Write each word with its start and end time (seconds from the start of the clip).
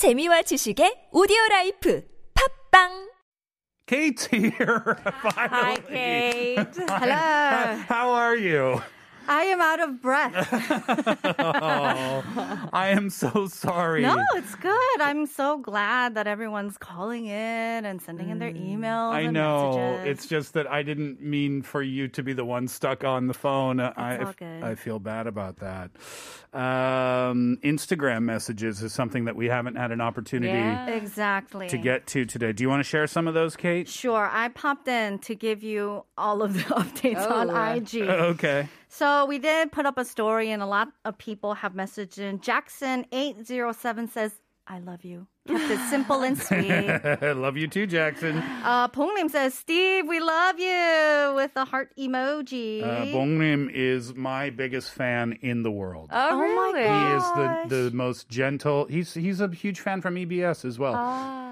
재미와 0.00 0.40
지식의 0.48 1.12
오디오 1.12 1.36
라이프 1.50 2.00
팝빵 2.32 3.10
Kate's 3.84 4.24
here. 4.32 4.96
Finally. 5.20 5.52
Hi, 5.52 5.76
Kate. 5.76 6.76
Hello. 6.88 7.76
How 7.84 8.08
are 8.08 8.34
you? 8.34 8.80
I 9.28 9.42
am 9.44 9.60
out 9.60 9.80
of 9.80 10.02
breath. 10.02 10.48
Oh, 11.38 12.68
I 12.72 12.88
am 12.88 13.10
so 13.10 13.46
sorry. 13.46 14.02
No, 14.02 14.22
it's 14.34 14.54
good. 14.56 15.00
I'm 15.00 15.26
so 15.26 15.58
glad 15.58 16.14
that 16.16 16.26
everyone's 16.26 16.76
calling 16.78 17.26
in 17.26 17.84
and 17.84 18.02
sending 18.02 18.28
in 18.30 18.38
their 18.38 18.52
emails. 18.52 19.12
I 19.12 19.20
and 19.22 19.32
know. 19.34 19.76
Messages. 19.76 20.10
It's 20.18 20.26
just 20.26 20.54
that 20.54 20.66
I 20.70 20.82
didn't 20.82 21.20
mean 21.20 21.62
for 21.62 21.82
you 21.82 22.08
to 22.08 22.22
be 22.22 22.32
the 22.32 22.44
one 22.44 22.66
stuck 22.68 23.04
on 23.04 23.26
the 23.28 23.34
phone. 23.34 23.78
I, 23.80 24.18
all 24.18 24.32
good. 24.36 24.62
I 24.64 24.74
feel 24.74 24.98
bad 24.98 25.26
about 25.26 25.56
that. 25.58 25.90
Um, 26.52 27.58
Instagram 27.62 28.22
messages 28.24 28.82
is 28.82 28.92
something 28.92 29.26
that 29.26 29.36
we 29.36 29.46
haven't 29.46 29.76
had 29.76 29.92
an 29.92 30.00
opportunity 30.00 30.52
Yeah. 30.52 30.86
exactly 30.88 31.68
to 31.68 31.78
get 31.78 32.06
to 32.08 32.24
today. 32.24 32.52
Do 32.52 32.62
you 32.64 32.68
want 32.68 32.80
to 32.80 32.88
share 32.88 33.06
some 33.06 33.28
of 33.28 33.34
those, 33.34 33.54
Kate? 33.56 33.88
Sure, 33.88 34.28
I 34.32 34.48
popped 34.48 34.88
in 34.88 35.20
to 35.20 35.34
give 35.36 35.62
you 35.62 36.04
all 36.18 36.42
of 36.42 36.54
the 36.54 36.60
updates 36.74 37.24
Oh, 37.28 37.48
on 37.48 37.76
IG. 37.76 38.00
Okay. 38.30 38.68
So 38.92 39.24
we 39.24 39.38
did 39.38 39.70
put 39.70 39.86
up 39.86 39.98
a 39.98 40.04
story, 40.04 40.50
and 40.50 40.60
a 40.60 40.66
lot 40.66 40.88
of 41.04 41.16
people 41.16 41.54
have 41.54 41.74
messaged 41.74 42.18
in. 42.18 42.40
Jackson 42.40 43.06
eight 43.12 43.46
zero 43.46 43.72
seven 43.72 44.08
says, 44.08 44.32
"I 44.66 44.80
love 44.80 45.04
you." 45.04 45.28
Kept 45.48 45.70
it 45.70 45.80
simple 45.88 46.22
and 46.22 46.36
sweet. 46.38 46.68
Love 47.22 47.56
you 47.56 47.66
too, 47.66 47.86
Jackson. 47.86 48.38
Uh, 48.62 48.88
Ponglim 48.88 49.30
says, 49.30 49.54
"Steve, 49.54 50.06
we 50.06 50.20
love 50.20 50.58
you" 50.60 51.32
with 51.34 51.50
a 51.56 51.64
heart 51.64 51.92
emoji. 51.98 52.82
Uh, 52.82 53.06
Bongrim 53.06 53.70
is 53.72 54.14
my 54.14 54.50
biggest 54.50 54.90
fan 54.90 55.38
in 55.40 55.62
the 55.62 55.70
world. 55.70 56.10
Oh, 56.12 56.36
my 56.36 56.42
really? 56.44 56.82
He 56.82 57.16
is 57.16 57.22
the, 57.70 57.90
the 57.90 57.96
most 57.96 58.28
gentle. 58.28 58.84
He's 58.86 59.14
he's 59.14 59.40
a 59.40 59.48
huge 59.48 59.80
fan 59.80 60.02
from 60.02 60.16
EBS 60.16 60.64
as 60.64 60.78
well, 60.78 60.94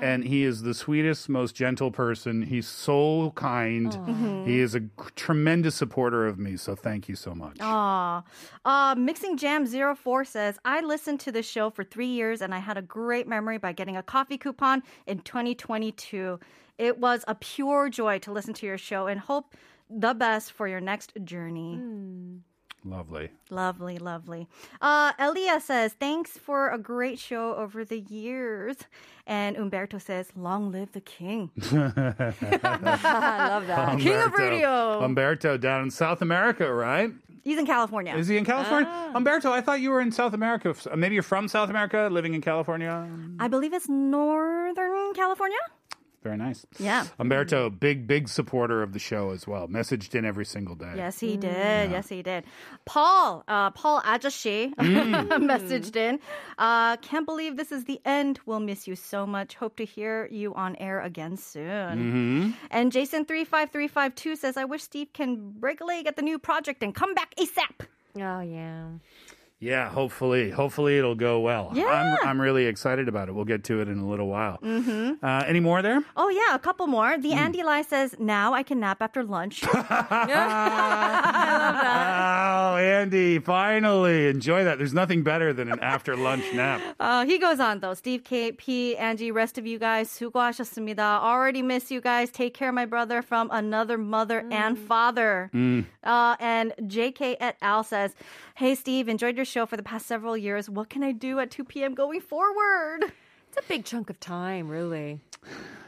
and 0.02 0.23
he 0.23 0.45
is 0.45 0.62
the 0.62 0.74
sweetest, 0.74 1.29
most 1.30 1.55
gentle 1.55 1.91
person. 1.91 2.43
He's 2.43 2.68
so 2.68 3.32
kind. 3.37 4.46
He 4.46 4.60
is 4.60 4.74
a 4.74 4.80
tremendous 5.16 5.74
supporter 5.74 6.27
of 6.27 6.38
me. 6.38 6.57
So 6.57 6.74
thank 6.74 7.09
you 7.09 7.16
so 7.16 7.34
much. 7.34 7.57
Aw. 7.60 8.23
Uh, 8.65 8.95
Mixing 8.96 9.37
Jam 9.37 9.66
04 9.66 10.24
says, 10.24 10.59
I 10.65 10.80
listened 10.80 11.21
to 11.21 11.32
the 11.32 11.43
show 11.43 11.71
for 11.71 11.84
three 11.84 12.07
years 12.07 12.43
and 12.43 12.55
I 12.55 12.59
had 12.59 12.77
a 12.77 12.82
great 12.82 13.27
memory 13.27 13.59
by 13.59 13.73
getting 13.79 13.96
a 13.96 14.02
coffee 14.02 14.37
coupon 14.37 14.82
in 15.07 15.21
2022. 15.21 16.38
It 16.76 16.98
was 16.98 17.24
a 17.26 17.34
pure 17.37 17.88
joy 17.88 18.18
to 18.18 18.32
listen 18.32 18.52
to 18.54 18.66
your 18.66 18.76
show 18.76 19.07
and 19.07 19.21
hope 19.21 19.54
the 19.88 20.12
best 20.12 20.52
for 20.52 20.68
your 20.68 20.80
next 20.80 21.12
journey. 21.24 21.80
Lovely. 22.84 23.30
Lovely, 23.51 23.99
lovely. 23.99 24.49
Uh, 24.80 25.12
Elia 25.18 25.60
says, 25.60 25.93
thanks 25.95 26.38
for 26.38 26.71
a 26.71 26.79
great 26.79 27.18
show 27.18 27.54
over 27.54 27.84
the 27.84 28.01
years. 28.01 28.76
And 29.26 29.56
Umberto 29.56 29.99
says, 29.99 30.30
long 30.37 30.71
live 30.71 30.93
the 30.93 31.01
king. 31.01 31.51
I 31.73 33.49
love 33.49 33.66
that. 33.66 33.99
King 33.99 34.16
of 34.16 34.32
radio. 34.32 35.04
Umberto 35.04 35.56
down 35.56 35.82
in 35.84 35.90
South 35.90 36.23
America, 36.23 36.73
right? 36.73 37.12
He's 37.44 37.58
in 37.58 37.66
California. 37.66 38.14
Is 38.16 38.28
he 38.28 38.36
in 38.36 38.44
California? 38.44 38.88
Ah. 38.90 39.12
Umberto, 39.14 39.50
I 39.52 39.60
thought 39.60 39.80
you 39.80 39.90
were 39.90 40.00
in 40.00 40.12
South 40.12 40.32
America. 40.34 40.74
Maybe 40.96 41.14
you're 41.14 41.22
from 41.22 41.48
South 41.48 41.70
America, 41.70 42.08
living 42.10 42.34
in 42.34 42.40
California. 42.40 43.08
I 43.38 43.48
believe 43.48 43.72
it's 43.72 43.88
Northern 43.88 45.14
California. 45.14 45.59
Very 46.23 46.37
nice. 46.37 46.66
Yeah. 46.79 47.07
Umberto, 47.21 47.71
big, 47.71 48.07
big 48.07 48.29
supporter 48.29 48.83
of 48.83 48.93
the 48.93 48.99
show 48.99 49.30
as 49.30 49.47
well. 49.47 49.69
Messaged 49.69 50.15
in 50.16 50.24
every 50.24 50.45
single 50.45 50.74
day. 50.74 50.93
Yes, 50.97 51.21
he 51.21 51.37
did. 51.37 51.91
Yes, 51.93 52.09
he 52.09 52.23
did. 52.23 52.45
Paul, 52.87 53.45
uh, 53.47 53.71
Paul 53.71 54.01
Ajashi 54.02 54.74
messaged 54.77 55.95
in. 55.95 56.19
Uh, 56.59 56.96
can't 56.96 57.24
believe 57.24 57.57
this 57.57 57.71
is 57.71 57.85
the 57.85 58.01
end. 58.05 58.41
We'll 58.46 58.59
miss 58.61 58.89
you 58.89 58.96
so 58.96 59.27
much. 59.27 59.55
Hope 59.55 59.77
to 59.77 59.85
hear 59.85 60.29
you 60.33 60.55
on 60.55 60.74
air 60.77 61.01
again 61.01 61.37
soon. 61.37 62.55
And 62.71 62.91
Jason 62.91 63.24
three 63.24 63.45
five 63.45 63.71
three 63.71 63.89
five 63.89 64.15
two 64.16 64.34
says, 64.34 64.56
I 64.56 64.65
wish 64.65 64.83
Steve 64.83 65.12
can 65.12 65.53
break 65.53 65.81
a 65.81 65.84
leg 65.84 66.06
at 66.06 66.16
the 66.16 66.22
new 66.22 66.39
project 66.39 66.83
and 66.83 66.95
come 66.95 67.15
back 67.15 67.34
ASAP. 67.37 67.87
Oh, 68.17 68.41
yeah. 68.41 68.89
Yeah, 69.64 69.88
hopefully, 69.90 70.50
hopefully 70.52 70.97
it'll 70.97 71.16
go 71.16 71.40
well. 71.40 71.72
Yeah. 71.74 71.86
I'm, 71.86 72.28
I'm 72.28 72.41
really 72.41 72.66
excited 72.66 73.08
about 73.08 73.30
it. 73.30 73.31
We'll 73.31 73.46
get 73.46 73.64
to 73.66 73.80
it 73.80 73.88
in 73.88 73.97
a 73.97 74.06
little 74.06 74.28
while. 74.28 74.58
Mm-hmm. 74.62 75.24
Uh, 75.25 75.44
any 75.47 75.62
more 75.62 75.81
there? 75.81 76.03
Oh 76.18 76.28
yeah, 76.28 76.53
a 76.53 76.59
couple 76.59 76.86
more. 76.88 77.18
The 77.18 77.31
Andy 77.31 77.64
Lai 77.64 77.81
says, 77.81 78.14
now 78.19 78.53
I 78.53 78.62
can 78.64 78.81
nap 78.81 79.02
after 79.02 79.24
lunch. 79.24 79.64
Oh, 82.66 82.75
Andy, 82.75 83.40
finally 83.40 84.28
enjoy 84.28 84.66
that. 84.66 84.78
There's 84.80 84.94
nothing 84.94 85.24
better 85.24 85.53
than 85.53 85.72
an 85.72 85.80
after 85.80 86.18
lunch 86.18 86.44
nap. 86.53 86.81
Uh, 87.00 87.25
he 87.25 87.38
goes 87.38 87.62
on 87.62 87.80
though. 87.80 87.94
Steve, 87.94 88.25
Kate, 88.25 88.58
P, 88.58 88.97
Angie, 88.97 89.31
rest 89.31 89.58
of 89.58 89.66
you 89.66 89.80
guys, 89.80 90.09
수고하셨습니다. 90.09 91.22
Already 91.22 91.62
miss 91.62 91.90
you 91.90 92.02
guys. 92.02 92.30
Take 92.31 92.53
care, 92.53 92.74
my 92.74 92.86
brother, 92.86 93.22
from 93.22 93.50
another 93.52 93.97
mother 93.97 94.46
and 94.52 94.78
father. 94.78 95.50
Uh, 96.03 96.36
and 96.40 96.74
JK 96.81 97.38
et 97.40 97.56
al 97.62 97.84
says, 97.84 98.14
Hey, 98.59 98.75
Steve, 98.75 99.09
enjoyed 99.09 99.37
your 99.37 99.45
show 99.45 99.67
for 99.67 99.77
the 99.77 99.85
past 99.85 100.05
several 100.07 100.37
years. 100.37 100.69
What 100.69 100.89
can 100.91 101.05
I 101.05 101.13
do 101.13 101.39
at 101.39 101.49
2 101.49 101.63
p.m. 101.63 101.95
going 101.95 102.21
forward? 102.21 103.05
It's 103.05 103.57
a 103.57 103.63
big 103.69 103.85
chunk 103.85 104.11
of 104.11 104.19
time, 104.19 104.69
really. 104.69 105.21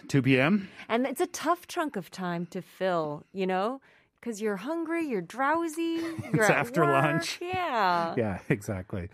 2 0.06 0.22
p.m. 0.22 0.68
And 0.88 1.04
it's 1.04 1.20
a 1.20 1.26
tough 1.26 1.66
chunk 1.66 1.96
of 1.96 2.12
time 2.12 2.46
to 2.52 2.62
fill, 2.62 3.24
you 3.32 3.44
know? 3.44 3.80
Because 4.20 4.40
you're 4.40 4.58
hungry, 4.58 5.04
you're 5.04 5.20
drowsy, 5.20 5.82
you're 6.32 6.42
It's 6.42 6.50
at 6.50 6.58
after 6.58 6.82
work. 6.82 6.92
lunch. 7.02 7.40
Yeah. 7.42 8.14
Yeah, 8.16 8.38
exactly. 8.48 9.08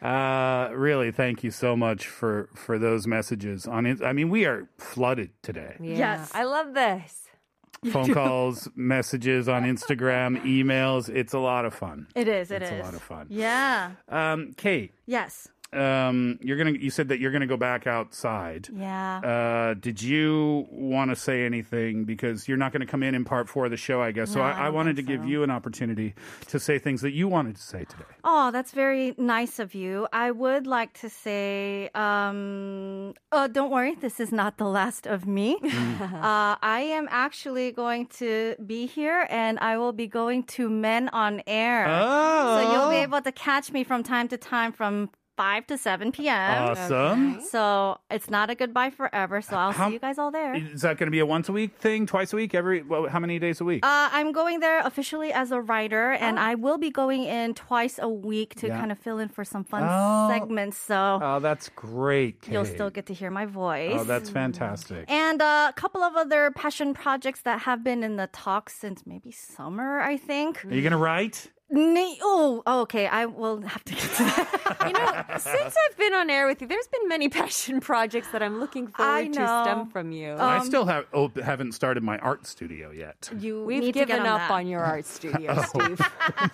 Uh, 0.00 0.70
really, 0.72 1.12
thank 1.12 1.44
you 1.44 1.50
so 1.50 1.76
much 1.76 2.06
for 2.06 2.48
for 2.54 2.78
those 2.78 3.06
messages. 3.06 3.66
On 3.66 3.84
it, 3.84 4.02
I 4.02 4.14
mean, 4.14 4.30
we 4.30 4.46
are 4.46 4.70
flooded 4.78 5.32
today. 5.42 5.76
Yeah. 5.80 5.98
Yes. 5.98 6.30
I 6.32 6.44
love 6.44 6.72
this. 6.72 7.25
Phone 7.92 8.12
calls, 8.14 8.68
messages 8.74 9.48
on 9.48 9.62
Instagram, 9.72 10.42
emails. 10.44 11.08
It's 11.08 11.32
a 11.32 11.38
lot 11.38 11.64
of 11.64 11.74
fun. 11.74 12.06
It 12.14 12.28
is, 12.28 12.50
it 12.50 12.62
It's 12.62 12.70
is. 12.72 12.80
a 12.80 12.82
lot 12.82 12.94
of 12.94 13.02
fun. 13.02 13.26
Yeah. 13.30 13.92
Um, 14.08 14.52
Kate, 14.56 14.92
Yes. 15.06 15.48
Um, 15.76 16.38
you're 16.42 16.56
gonna. 16.56 16.72
You 16.72 16.90
said 16.90 17.08
that 17.08 17.20
you're 17.20 17.32
gonna 17.32 17.46
go 17.46 17.56
back 17.56 17.86
outside. 17.86 18.68
Yeah. 18.72 19.18
Uh, 19.18 19.74
did 19.74 20.02
you 20.02 20.66
want 20.70 21.10
to 21.10 21.16
say 21.16 21.44
anything? 21.44 22.04
Because 22.04 22.46
you're 22.48 22.56
not 22.56 22.72
going 22.72 22.80
to 22.80 22.86
come 22.86 23.02
in 23.02 23.14
in 23.14 23.24
part 23.24 23.48
four 23.48 23.64
of 23.64 23.70
the 23.70 23.76
show, 23.76 24.02
I 24.02 24.12
guess. 24.12 24.32
So 24.32 24.40
No, 24.40 24.44
I, 24.44 24.50
I 24.50 24.66
I 24.66 24.70
wanted 24.70 24.96
to 24.96 25.02
think 25.02 25.08
give 25.08 25.28
you 25.28 25.42
an 25.44 25.50
opportunity 25.50 26.14
to 26.48 26.58
say 26.58 26.78
things 26.78 27.00
that 27.02 27.12
you 27.12 27.28
wanted 27.28 27.56
to 27.56 27.62
say 27.62 27.84
today. 27.84 28.04
Oh, 28.24 28.50
that's 28.50 28.72
very 28.72 29.14
nice 29.16 29.58
of 29.58 29.74
you. 29.74 30.08
I 30.12 30.32
would 30.32 30.66
like 30.66 30.92
to 31.00 31.08
say, 31.08 31.88
um, 31.94 33.14
oh, 33.30 33.46
don't 33.46 33.70
worry, 33.70 33.94
this 33.94 34.18
is 34.18 34.32
not 34.32 34.58
the 34.58 34.64
last 34.64 35.06
of 35.06 35.26
me. 35.26 35.58
uh, 35.64 36.56
I 36.60 36.86
am 36.90 37.06
actually 37.10 37.70
going 37.70 38.06
to 38.18 38.56
be 38.66 38.86
here 38.86 39.26
and 39.30 39.58
I 39.60 39.78
will 39.78 39.92
be 39.92 40.08
going 40.08 40.42
to 40.44 40.68
Men 40.68 41.08
on 41.10 41.42
Air. 41.46 41.86
Oh. 41.88 42.58
So 42.58 42.72
you'll 42.72 42.90
be 42.90 42.96
able 42.96 43.22
to 43.22 43.32
catch 43.32 43.72
me 43.72 43.84
from 43.84 44.02
time 44.02 44.28
to 44.28 44.36
time 44.36 44.72
from 44.72 45.10
5 45.36 45.66
to 45.68 45.78
7 45.78 46.12
p.m. 46.12 46.62
Awesome. 46.70 47.40
So 47.42 47.98
it's 48.10 48.30
not 48.30 48.48
a 48.50 48.54
goodbye 48.54 48.90
forever. 48.90 49.42
So 49.42 49.56
I'll 49.56 49.72
How- 49.72 49.88
see 49.88 49.94
you 49.94 49.98
guys 49.98 50.18
all 50.18 50.30
there. 50.30 50.54
Is 50.54 50.82
that 50.82 50.96
going 50.98 51.06
to 51.08 51.10
be 51.10 51.18
a 51.18 51.26
once 51.26 51.48
a 51.48 51.52
week 51.52 51.76
thing, 51.76 52.06
twice 52.06 52.32
a 52.32 52.36
week, 52.36 52.54
every? 52.54 52.82
Well, 52.82 53.08
how 53.08 53.20
many 53.20 53.38
days 53.38 53.60
a 53.60 53.64
week? 53.64 53.84
Uh, 53.84 54.08
I'm 54.12 54.32
going 54.32 54.60
there 54.60 54.80
officially 54.80 55.32
as 55.32 55.50
a 55.52 55.60
writer, 55.60 56.12
and 56.12 56.38
I 56.38 56.54
will 56.54 56.78
be 56.78 56.90
going 56.90 57.24
in 57.24 57.54
twice 57.54 57.98
a 58.00 58.08
week 58.08 58.54
to 58.56 58.68
Yeah. 58.68 58.78
kind 58.78 58.90
of 58.90 58.98
fill 58.98 59.18
in 59.18 59.28
for 59.28 59.44
some 59.44 59.64
fun 59.64 59.82
Oh. 59.86 60.28
segments. 60.30 60.78
So 60.78 61.20
oh, 61.22 61.38
that's 61.40 61.68
great. 61.70 62.40
Kate. 62.42 62.52
you'll 62.52 62.64
still 62.64 62.90
get 62.90 63.06
to 63.06 63.14
hear 63.14 63.30
my 63.30 63.46
voice. 63.46 63.92
Oh, 63.94 64.04
that's 64.04 64.30
fantastic. 64.30 65.04
and 65.08 65.42
uh, 65.42 65.66
a 65.68 65.72
couple 65.78 66.02
of 66.02 66.16
other 66.16 66.50
passion 66.52 66.94
projects 66.94 67.42
that 67.42 67.60
have 67.62 67.84
been 67.84 68.02
in 68.02 68.16
the 68.16 68.28
talks 68.28 68.74
since 68.74 69.02
maybe 69.06 69.30
summer, 69.30 70.00
I 70.00 70.16
think. 70.16 70.64
Are 70.64 70.74
you 70.74 70.82
going 70.82 70.92
to 70.92 70.96
write? 70.98 71.50
Ne- 71.68 72.18
oh, 72.22 72.62
oh, 72.64 72.82
okay. 72.82 73.08
I 73.08 73.26
will 73.26 73.60
have 73.62 73.82
to 73.84 73.92
get 73.92 74.02
to 74.02 74.22
that. 74.24 74.52
You 74.86 74.92
know, 74.92 75.22
since 75.38 75.74
I've 75.88 75.96
been 75.96 76.14
on 76.14 76.30
air 76.30 76.46
with 76.46 76.60
you, 76.60 76.68
there's 76.68 76.86
been 76.86 77.08
many 77.08 77.28
passion 77.40 77.80
projects 77.80 78.28
that 78.28 78.42
I'm 78.42 78.60
looking 78.60 78.92
I 78.94 79.24
forward 79.24 79.32
to 79.32 79.62
stem 79.64 79.90
from 79.90 80.12
you. 80.12 80.32
I 80.34 80.58
um, 80.58 80.66
still 80.66 80.84
have 80.84 81.06
oh, 81.12 81.30
haven't 81.42 81.72
started 81.72 82.04
my 82.04 82.18
art 82.18 82.46
studio 82.46 82.90
yet. 82.90 83.30
You 83.36 83.64
We've 83.64 83.80
need 83.80 83.86
to 83.86 83.92
get 84.00 84.08
given 84.08 84.22
on 84.22 84.40
up 84.40 84.48
that. 84.48 84.50
on 84.52 84.66
your 84.68 84.84
art 84.84 85.06
studio, 85.06 85.56
oh, 85.56 85.62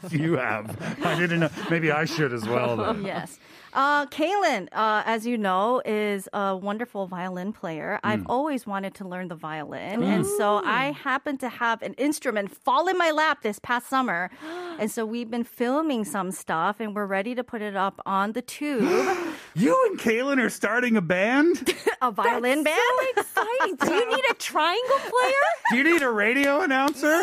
Steve. 0.02 0.12
you 0.20 0.34
have. 0.34 0.76
I 1.04 1.18
didn't 1.18 1.40
know. 1.40 1.50
Maybe 1.68 1.90
I 1.90 2.06
should 2.06 2.32
as 2.32 2.48
well. 2.48 2.76
Then. 2.76 3.04
Yes. 3.04 3.38
Uh, 3.72 4.06
Kaylin, 4.06 4.68
uh, 4.72 5.02
as 5.06 5.26
you 5.26 5.38
know, 5.38 5.80
is 5.84 6.28
a 6.32 6.56
wonderful 6.56 7.06
violin 7.06 7.52
player. 7.52 7.98
Mm. 8.04 8.08
I've 8.08 8.26
always 8.26 8.66
wanted 8.66 8.94
to 8.96 9.08
learn 9.08 9.28
the 9.28 9.34
violin. 9.34 10.02
And 10.02 10.26
so 10.26 10.62
I 10.64 10.92
happened 10.92 11.40
to 11.40 11.48
have 11.48 11.80
an 11.82 11.94
instrument 11.94 12.54
fall 12.54 12.88
in 12.88 12.98
my 12.98 13.10
lap 13.10 13.42
this 13.42 13.58
past 13.58 13.88
summer. 13.88 14.30
And 14.78 14.90
so 14.90 15.04
we've 15.04 15.30
been 15.30 15.44
filming 15.44 16.02
some 16.04 16.30
stuff 16.30 16.80
and 16.80 16.96
we're 16.96 17.06
ready 17.06 17.34
to 17.34 17.44
put 17.44 17.60
it 17.60 17.76
up 17.76 18.00
on 18.06 18.32
the 18.32 18.40
tube. 18.40 18.82
You 19.54 19.86
and 19.90 19.98
Kaylin 19.98 20.38
are 20.42 20.48
starting 20.50 20.96
a 20.96 21.02
band? 21.02 21.74
A 22.02 22.10
violin 22.10 22.64
band? 22.64 22.80
So 23.14 23.20
exciting. 23.20 23.76
Do 23.76 23.94
you 23.94 24.10
need 24.16 24.24
a 24.28 24.34
triangle 24.34 24.98
player? 24.98 25.32
Do 25.70 25.76
you 25.76 25.84
need 25.84 26.02
a 26.02 26.10
radio 26.10 26.60
announcer? 26.62 27.22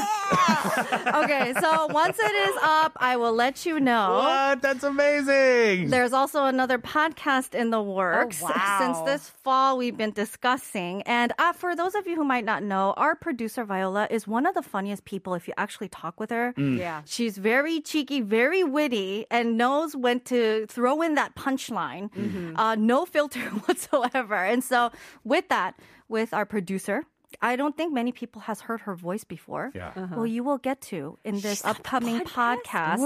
okay, 1.15 1.53
so 1.59 1.87
once 1.87 2.17
it 2.17 2.31
is 2.49 2.55
up, 2.61 2.93
I 2.97 3.17
will 3.17 3.33
let 3.33 3.65
you 3.65 3.81
know. 3.81 4.13
What? 4.23 4.61
That's 4.61 4.85
amazing. 4.85 5.89
There's 5.89 6.13
also 6.13 6.45
another 6.45 6.77
podcast 6.77 7.55
in 7.55 7.71
the 7.71 7.81
works. 7.81 8.41
wow. 8.41 8.77
Since 8.79 8.99
this 9.01 9.29
fall, 9.29 9.77
we've 9.77 9.97
been 9.97 10.11
discussing. 10.11 11.01
And 11.01 11.33
uh, 11.39 11.51
for 11.51 11.75
those 11.75 11.93
of 11.93 12.07
you 12.07 12.15
who 12.15 12.23
might 12.23 12.45
not 12.45 12.63
know, 12.63 12.93
our 12.95 13.15
producer, 13.15 13.65
Viola, 13.65 14.07
is 14.09 14.27
one 14.27 14.45
of 14.45 14.55
the 14.55 14.61
funniest 14.61 15.03
people 15.03 15.33
if 15.33 15.45
you 15.45 15.53
actually 15.57 15.89
talk 15.89 16.21
with 16.21 16.29
her. 16.29 16.53
Yeah. 16.55 17.01
She's 17.05 17.37
very 17.37 17.81
cheeky, 17.81 18.21
very 18.21 18.63
witty, 18.63 19.25
and 19.29 19.57
knows 19.57 19.93
when 19.93 20.21
to 20.21 20.67
throw 20.67 21.01
in 21.01 21.15
that 21.15 21.35
punchline. 21.35 22.09
Uh, 22.55 22.75
no 22.75 23.05
filter 23.05 23.39
whatsoever. 23.65 24.35
And 24.35 24.63
so, 24.63 24.91
with 25.23 25.47
that, 25.49 25.79
with 26.07 26.33
our 26.33 26.45
producer, 26.45 27.05
I 27.41 27.55
don't 27.55 27.75
think 27.77 27.93
many 27.93 28.11
people 28.11 28.41
has 28.41 28.61
heard 28.61 28.81
her 28.81 28.95
voice 28.95 29.23
before. 29.23 29.71
Yeah. 29.73 29.91
Uh-huh. 29.95 30.15
Well, 30.17 30.25
you 30.25 30.43
will 30.43 30.57
get 30.57 30.81
to 30.81 31.17
in 31.23 31.39
this 31.39 31.63
upcoming 31.63 32.21
podcast, 32.21 32.99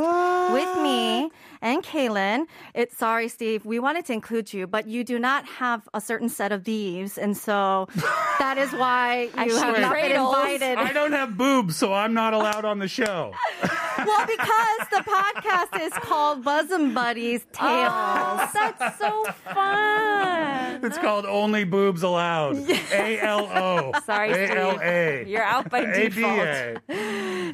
with 0.53 0.81
me 0.81 1.29
and 1.61 1.83
Kaylin. 1.83 2.45
It's 2.73 2.97
sorry, 2.97 3.27
Steve. 3.27 3.65
We 3.65 3.79
wanted 3.79 4.05
to 4.05 4.13
include 4.13 4.53
you, 4.53 4.65
but 4.67 4.87
you 4.87 5.03
do 5.03 5.19
not 5.19 5.45
have 5.45 5.87
a 5.93 6.01
certain 6.01 6.29
set 6.29 6.51
of 6.51 6.63
these, 6.63 7.17
and 7.17 7.35
so 7.37 7.87
that 8.39 8.57
is 8.57 8.71
why 8.73 9.29
you 9.45 9.57
have 9.57 9.79
not 9.79 9.93
been 9.93 10.11
invited. 10.11 10.77
I 10.77 10.93
don't 10.93 11.11
have 11.11 11.37
boobs, 11.37 11.75
so 11.75 11.93
I'm 11.93 12.13
not 12.13 12.33
allowed 12.33 12.65
on 12.65 12.79
the 12.79 12.87
show. 12.87 13.33
well, 13.97 14.25
because 14.25 14.87
the 14.89 15.03
podcast 15.05 15.81
is 15.81 15.93
called 15.93 16.43
Bosom 16.43 16.93
Buddies 16.93 17.45
ah. 17.59 18.49
Tales. 18.49 18.49
Oh, 18.55 18.71
that's 18.77 18.99
so 18.99 19.25
fun. 19.53 20.79
It's 20.83 20.97
called 20.97 21.25
Only 21.25 21.63
Boobs 21.63 22.03
Allowed. 22.03 22.57
A 22.91 23.19
L 23.19 23.49
O. 23.53 23.91
Sorry, 24.15 24.31
A 24.31 24.55
L 24.55 24.77
Steve. 24.77 25.27
You're 25.27 25.43
out 25.43 25.69
by 25.69 25.85
default. 25.85 26.79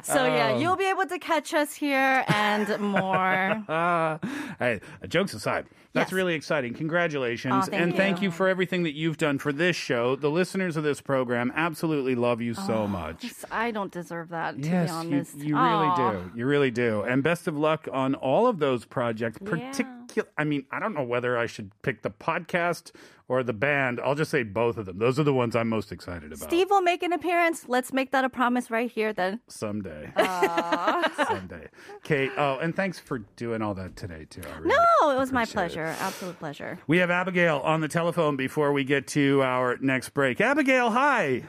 So 0.04 0.26
yeah, 0.26 0.52
Um, 0.54 0.60
you'll 0.60 0.76
be 0.76 0.88
able 0.88 1.06
to 1.06 1.18
catch 1.18 1.52
us 1.54 1.74
here 1.74 2.24
and 2.28 2.78
more. 2.80 3.64
Uh, 3.70 4.18
hey, 4.58 4.80
jokes 5.08 5.32
aside, 5.34 5.66
that's 5.92 6.10
Yes. 6.10 6.12
really 6.12 6.34
exciting. 6.34 6.74
Congratulations. 6.74 7.52
Aw, 7.54 7.60
thank 7.62 7.82
and 7.82 7.96
thank 7.96 8.18
you. 8.20 8.24
you 8.28 8.30
for 8.30 8.48
everything 8.48 8.82
that 8.84 8.94
you've 8.94 9.16
done 9.18 9.38
for 9.38 9.52
this 9.52 9.76
show. 9.76 10.16
The 10.16 10.30
listeners 10.30 10.76
of 10.76 10.84
this 10.84 11.00
program 11.00 11.52
absolutely 11.54 12.14
love 12.14 12.40
you 12.40 12.54
so 12.54 12.86
much. 12.86 13.26
I 13.50 13.70
don't 13.70 13.92
deserve 13.92 14.30
that, 14.30 14.60
to 14.62 14.68
Yes, 14.68 14.88
be 14.90 14.92
you, 15.08 15.14
honest. 15.14 15.36
you 15.38 15.54
really 15.56 15.86
Aw. 15.88 16.12
do. 16.12 16.30
You 16.34 16.46
really 16.46 16.70
do. 16.70 17.02
And 17.02 17.22
best 17.22 17.46
of 17.46 17.56
luck 17.56 17.88
on 17.92 18.14
all 18.14 18.46
of 18.46 18.58
those 18.58 18.84
projects. 18.84 19.38
Yeah. 19.44 19.84
Particular, 20.09 20.29
I 20.37 20.43
mean, 20.43 20.65
I 20.71 20.79
don't 20.79 20.93
know 20.93 21.03
whether 21.03 21.37
I 21.37 21.45
should 21.45 21.71
pick 21.81 22.01
the 22.03 22.09
podcast 22.09 22.91
or 23.27 23.43
the 23.43 23.53
band. 23.53 23.99
I'll 24.03 24.15
just 24.15 24.29
say 24.31 24.43
both 24.43 24.77
of 24.77 24.85
them. 24.85 24.99
Those 24.99 25.19
are 25.19 25.23
the 25.23 25.33
ones 25.33 25.55
I'm 25.55 25.67
most 25.69 25.91
excited 25.91 26.31
about. 26.31 26.47
Steve 26.47 26.69
will 26.69 26.81
make 26.81 27.01
an 27.03 27.11
appearance. 27.13 27.65
Let's 27.67 27.91
make 27.91 28.11
that 28.11 28.23
a 28.23 28.29
promise 28.29 28.69
right 28.71 28.89
here 28.89 29.13
then. 29.13 29.39
Someday. 29.47 30.11
Someday. 31.27 31.67
Kate, 32.03 32.31
oh, 32.37 32.57
and 32.59 32.75
thanks 32.75 32.99
for 32.99 33.19
doing 33.35 33.61
all 33.61 33.73
that 33.75 33.95
today, 33.95 34.25
too. 34.29 34.41
I 34.45 34.57
really 34.59 34.75
No, 35.01 35.11
it 35.11 35.17
was 35.17 35.31
my 35.31 35.43
appreciate 35.43 35.51
it. 35.51 35.75
pleasure. 35.75 35.95
Absolute 35.99 36.39
pleasure. 36.39 36.79
We 36.87 36.97
have 36.99 37.09
Abigail 37.11 37.61
on 37.63 37.81
the 37.81 37.87
telephone 37.87 38.35
before 38.37 38.71
we 38.73 38.83
get 38.83 39.07
to 39.07 39.41
our 39.43 39.77
next 39.81 40.09
break. 40.13 40.39
Abigail, 40.39 40.91
hi. 40.91 41.43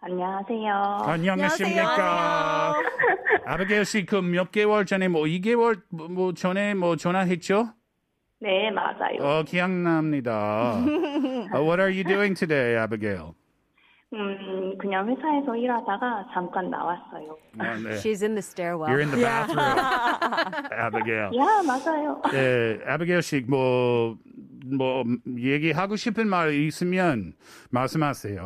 안녕하세요. 0.00 0.72
안녕하십니까. 1.08 2.74
아비게일 3.46 3.84
씨, 3.84 4.04
그 4.06 4.20
몇 4.22 4.52
개월 4.52 4.84
전에 4.86 5.08
뭐 5.08 5.22
2개월 5.24 5.82
뭐 5.90 6.32
전에 6.34 6.74
뭐 6.74 6.94
전화했죠? 6.96 7.72
네, 8.43 8.69
맞아요. 8.71 9.21
어, 9.21 9.43
기억납니다. 9.43 10.75
Uh, 11.53 11.61
what 11.63 11.79
are 11.79 11.89
you 11.89 12.03
doing 12.03 12.35
today, 12.35 12.75
Abigail? 12.75 13.35
음, 14.11 14.77
그냥 14.77 15.07
회사에서 15.07 15.55
일하다가 15.55 16.27
잠깐 16.33 16.69
나왔어요. 16.69 17.37
아, 17.59 17.75
네. 17.77 17.91
She's 17.95 18.21
in 18.21 18.35
the 18.35 18.41
stairwell. 18.41 18.89
You're 18.91 19.01
in 19.01 19.11
the 19.11 19.21
bathroom. 19.21 19.63
Abigail. 20.73 21.31
야, 21.37 21.61
맞아요. 21.65 22.21
예, 22.33 22.79
아비게일 22.85 23.21
씨, 23.21 23.41
뭐, 23.47 24.17
뭐, 24.65 25.03
얘기하고 25.37 25.95
싶은 25.95 26.27
말 26.27 26.53
있으면 26.53 27.33
말씀하세요. 27.71 28.45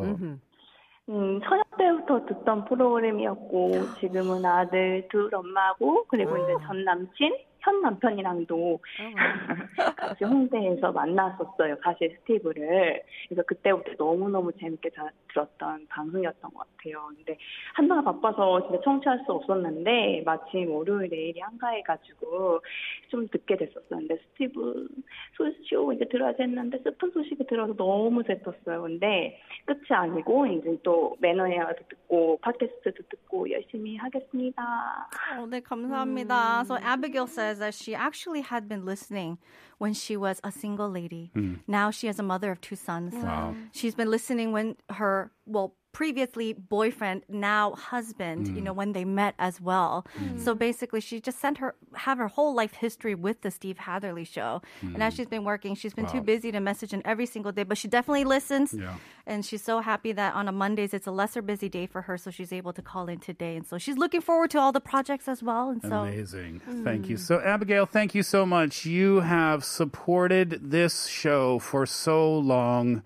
음, 1.10 1.40
처녀 1.42 1.62
때부터 1.78 2.26
듣던 2.26 2.66
프로그램이었고, 2.66 3.94
지금은 4.00 4.44
아들 4.44 5.08
둘 5.10 5.34
엄마고, 5.34 6.04
그리고 6.08 6.36
이제 6.36 6.54
전 6.66 6.84
남친, 6.84 7.34
현 7.68 7.82
남편이랑도 7.82 8.80
같이 9.96 10.24
홍대에서 10.24 10.90
만났었어요. 10.92 11.76
사실 11.84 12.16
스티브를. 12.20 13.02
그래서 13.28 13.42
그때부터 13.42 13.92
너무너무 13.98 14.50
재밌게 14.58 14.90
잘 14.90 15.10
들었던 15.28 15.86
방송이었던 15.88 16.50
것 16.50 16.66
같아요. 16.76 17.10
근데 17.14 17.36
한동안 17.74 18.04
바빠서 18.04 18.66
진짜 18.66 18.80
청취할 18.82 19.22
수 19.26 19.32
없었는데, 19.32 20.22
마침 20.24 20.70
월요일 20.70 21.10
내일이 21.10 21.40
한가해가지고 21.40 22.60
좀 23.08 23.28
듣게 23.28 23.56
됐었어요. 23.56 23.82
근데 23.90 24.16
스티브 24.16 24.88
소쇼 25.36 25.92
이제 25.92 26.06
들어야지 26.06 26.42
했는데 26.42 26.78
슬픈 26.82 27.10
소식이 27.10 27.46
들어서 27.46 27.74
너무 27.74 28.22
슬펐어요. 28.22 28.82
근데 28.82 29.40
끝이 29.66 29.86
아니고 29.90 30.46
이제 30.46 30.78
또 30.82 31.16
매너헤어도 31.20 31.84
듣고 31.88 32.38
팟캐스트도 32.40 33.02
듣고 33.08 33.50
열심히 33.50 33.96
하겠습니다. 33.96 35.08
Oh, 35.36 35.50
네, 35.50 35.60
감사합니다. 35.60 36.64
So 36.64 36.76
Abigail 36.76 37.26
says 37.26 37.57
that 37.58 37.68
uh, 37.68 37.70
she 37.70 37.94
actually 37.94 38.40
had 38.42 38.68
been 38.68 38.84
listening 38.84 39.38
when 39.78 39.94
she 39.94 40.16
was 40.16 40.40
a 40.42 40.52
single 40.52 40.90
lady. 40.90 41.30
Hmm. 41.34 41.54
Now 41.66 41.90
she 41.90 42.08
is 42.08 42.18
a 42.18 42.22
mother 42.22 42.50
of 42.50 42.60
two 42.60 42.76
sons. 42.76 43.14
Wow. 43.14 43.54
She's 43.72 43.94
been 43.94 44.10
listening 44.10 44.52
when 44.52 44.76
her, 44.90 45.30
well, 45.46 45.74
previously 45.98 46.52
boyfriend, 46.52 47.24
now 47.28 47.72
husband, 47.72 48.46
you 48.54 48.60
know, 48.60 48.72
mm. 48.72 48.76
when 48.76 48.92
they 48.92 49.04
met 49.04 49.34
as 49.40 49.60
well. 49.60 50.06
Mm. 50.16 50.38
So 50.38 50.54
basically, 50.54 51.00
she 51.00 51.20
just 51.20 51.40
sent 51.40 51.58
her, 51.58 51.74
have 51.94 52.18
her 52.18 52.28
whole 52.28 52.54
life 52.54 52.74
history 52.74 53.16
with 53.16 53.40
the 53.40 53.50
Steve 53.50 53.78
Hatherley 53.78 54.22
show. 54.22 54.62
And 54.80 55.02
as 55.02 55.14
mm. 55.14 55.16
she's 55.16 55.26
been 55.26 55.42
working, 55.42 55.74
she's 55.74 55.94
been 55.94 56.06
too 56.06 56.20
busy 56.20 56.52
to 56.52 56.60
message 56.60 56.92
in 56.92 57.02
every 57.04 57.26
single 57.26 57.50
day, 57.50 57.64
but 57.64 57.76
she 57.76 57.88
definitely 57.88 58.22
listens. 58.22 58.72
Yeah. 58.72 58.94
And 59.26 59.44
she's 59.44 59.64
so 59.64 59.80
happy 59.80 60.12
that 60.12 60.36
on 60.36 60.46
a 60.46 60.52
Mondays, 60.52 60.94
it's 60.94 61.08
a 61.08 61.10
lesser 61.10 61.42
busy 61.42 61.68
day 61.68 61.86
for 61.88 62.02
her. 62.02 62.16
So 62.16 62.30
she's 62.30 62.52
able 62.52 62.72
to 62.74 62.80
call 62.80 63.08
in 63.08 63.18
today. 63.18 63.56
And 63.56 63.66
so 63.66 63.76
she's 63.76 63.98
looking 63.98 64.20
forward 64.20 64.52
to 64.52 64.60
all 64.60 64.70
the 64.70 64.80
projects 64.80 65.26
as 65.26 65.42
well. 65.42 65.68
And 65.68 65.82
so. 65.82 66.02
Amazing. 66.02 66.60
Thank 66.84 67.08
you. 67.08 67.16
So, 67.16 67.40
Abigail, 67.40 67.86
thank 67.86 68.14
you 68.14 68.22
so 68.22 68.46
much. 68.46 68.86
You 68.86 69.18
have 69.18 69.64
supported 69.64 70.70
this 70.70 71.08
show 71.08 71.58
for 71.58 71.86
so 71.86 72.38
long 72.38 73.02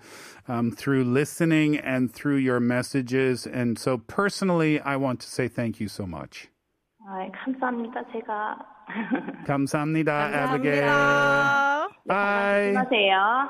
um, 0.47 0.71
through 0.71 1.03
listening 1.03 1.77
and 1.77 2.11
through 2.13 2.37
your 2.37 2.59
messages. 2.59 3.45
And 3.45 3.77
so, 3.77 3.97
personally, 3.97 4.79
I 4.81 4.95
want 4.97 5.19
to 5.21 5.27
say 5.27 5.47
thank 5.47 5.79
you 5.79 5.87
so 5.87 6.05
much. 6.05 6.47
아, 7.09 7.29
감사합니다. 7.31 8.03
제가 8.11 8.57
감사합니다, 9.45 10.11
Abigail. 10.33 10.87
감사합니다. 10.87 11.87
Bye. 12.05 12.73
안녕하세요. 12.75 13.49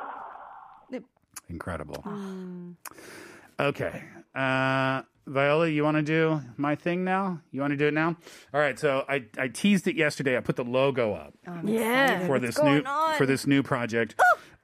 Incredible. 1.49 2.03
Okay. 3.59 4.03
Uh, 4.35 5.01
Viola, 5.25 5.67
you 5.67 5.83
want 5.83 5.97
to 5.97 6.03
do 6.03 6.41
my 6.57 6.75
thing 6.75 7.03
now? 7.03 7.39
You 7.51 7.61
want 7.61 7.71
to 7.71 7.77
do 7.77 7.87
it 7.87 7.93
now? 7.93 8.15
All 8.53 8.59
right. 8.59 8.77
So 8.77 9.03
I, 9.09 9.23
I 9.37 9.47
teased 9.47 9.87
it 9.87 9.95
yesterday. 9.95 10.37
I 10.37 10.41
put 10.41 10.55
the 10.57 10.63
logo 10.63 11.13
up 11.13 11.33
Yeah. 11.63 12.25
for 12.27 12.39
this 12.39 12.61
new 12.61 12.83
for 13.17 13.25
this 13.25 13.47
new 13.47 13.63
project. 13.63 14.15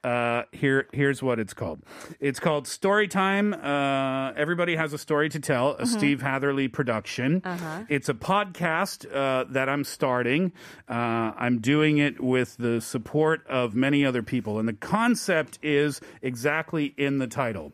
Uh, 0.03 0.43
here, 0.53 0.87
here's 0.93 1.21
what 1.21 1.39
it's 1.39 1.53
called. 1.53 1.81
It's 2.21 2.39
called 2.39 2.65
Storytime. 2.65 3.53
Uh, 3.61 4.33
everybody 4.37 4.77
has 4.77 4.93
a 4.93 4.97
story 4.97 5.27
to 5.29 5.39
tell. 5.39 5.71
A 5.71 5.85
Steve 5.85 6.21
Hatherley 6.21 6.69
production. 6.69 7.41
It's 7.89 8.07
a 8.07 8.13
podcast 8.13 9.05
uh, 9.13 9.43
that 9.49 9.67
I'm 9.67 9.83
starting. 9.83 10.53
Uh, 10.87 11.33
I'm 11.35 11.59
doing 11.59 11.97
it 11.97 12.21
with 12.21 12.55
the 12.57 12.79
support 12.79 13.45
of 13.47 13.75
many 13.75 14.05
other 14.05 14.23
people, 14.23 14.57
and 14.57 14.69
the 14.69 14.73
concept 14.73 15.59
is 15.61 15.99
exactly 16.21 16.93
in 16.97 17.17
the 17.17 17.27
title. 17.27 17.73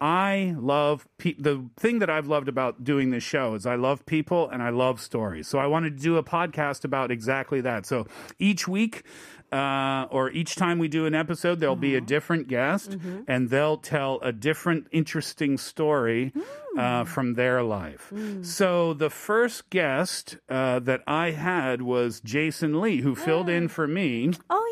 I 0.00 0.54
love 0.58 1.06
pe- 1.18 1.34
the 1.38 1.64
thing 1.76 1.98
that 2.00 2.10
I've 2.10 2.26
loved 2.26 2.48
about 2.48 2.84
doing 2.84 3.10
this 3.10 3.22
show 3.24 3.54
is 3.54 3.66
I 3.66 3.74
love 3.76 4.04
people 4.06 4.48
and 4.48 4.62
I 4.62 4.70
love 4.70 5.00
stories. 5.00 5.48
So 5.48 5.58
I 5.58 5.66
wanted 5.66 5.96
to 5.96 6.02
do 6.02 6.16
a 6.16 6.22
podcast 6.22 6.84
about 6.84 7.10
exactly 7.10 7.60
that. 7.62 7.86
So 7.86 8.06
each 8.38 8.66
week, 8.68 9.04
uh, 9.52 10.06
or 10.10 10.28
each 10.32 10.56
time 10.56 10.78
we 10.80 10.88
do 10.88 11.06
an 11.06 11.14
episode, 11.14 11.60
there'll 11.60 11.76
be 11.76 11.94
a 11.94 12.00
different 12.00 12.48
guest 12.48 12.98
and 13.28 13.48
they'll 13.48 13.76
tell 13.78 14.18
a 14.20 14.32
different 14.32 14.88
interesting 14.90 15.56
story 15.56 16.32
uh, 16.76 17.04
from 17.04 17.34
their 17.34 17.62
life. 17.62 18.12
So 18.42 18.92
the 18.92 19.08
first 19.08 19.70
guest 19.70 20.36
uh, 20.48 20.80
that 20.80 21.02
I 21.06 21.30
had 21.30 21.80
was 21.82 22.20
Jason 22.20 22.80
Lee, 22.80 23.00
who 23.02 23.14
filled 23.14 23.48
in 23.48 23.68
for 23.68 23.86
me 23.86 24.32
Oh, 24.50 24.65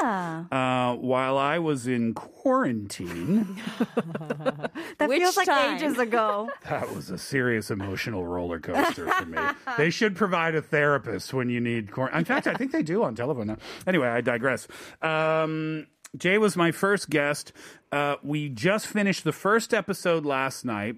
yeah. 0.00 0.44
uh, 0.52 0.94
while 0.96 1.36
I 1.38 1.58
was 1.58 1.86
in 1.86 2.14
quarantine. 2.14 3.60
That 4.98 5.08
Which 5.10 5.20
feels 5.20 5.36
like 5.36 5.46
time? 5.46 5.76
ages 5.76 5.98
ago. 5.98 6.48
That 6.68 6.94
was 6.94 7.10
a 7.10 7.18
serious 7.18 7.70
emotional 7.70 8.26
roller 8.26 8.58
coaster 8.60 9.08
for 9.08 9.26
me. 9.26 9.38
They 9.78 9.90
should 9.90 10.16
provide 10.16 10.54
a 10.54 10.62
therapist 10.62 11.34
when 11.34 11.50
you 11.50 11.60
need. 11.60 11.90
Cor- 11.90 12.10
In 12.10 12.24
fact, 12.24 12.46
I 12.46 12.54
think 12.54 12.72
they 12.72 12.82
do 12.82 13.02
on 13.02 13.14
telephone 13.14 13.48
now. 13.48 13.56
Anyway, 13.86 14.08
I 14.08 14.20
digress. 14.22 14.66
Um, 15.02 15.86
Jay 16.16 16.38
was 16.38 16.56
my 16.56 16.72
first 16.72 17.10
guest. 17.10 17.52
Uh, 17.92 18.16
we 18.22 18.48
just 18.48 18.86
finished 18.86 19.24
the 19.24 19.32
first 19.32 19.74
episode 19.74 20.24
last 20.24 20.64
night. 20.64 20.96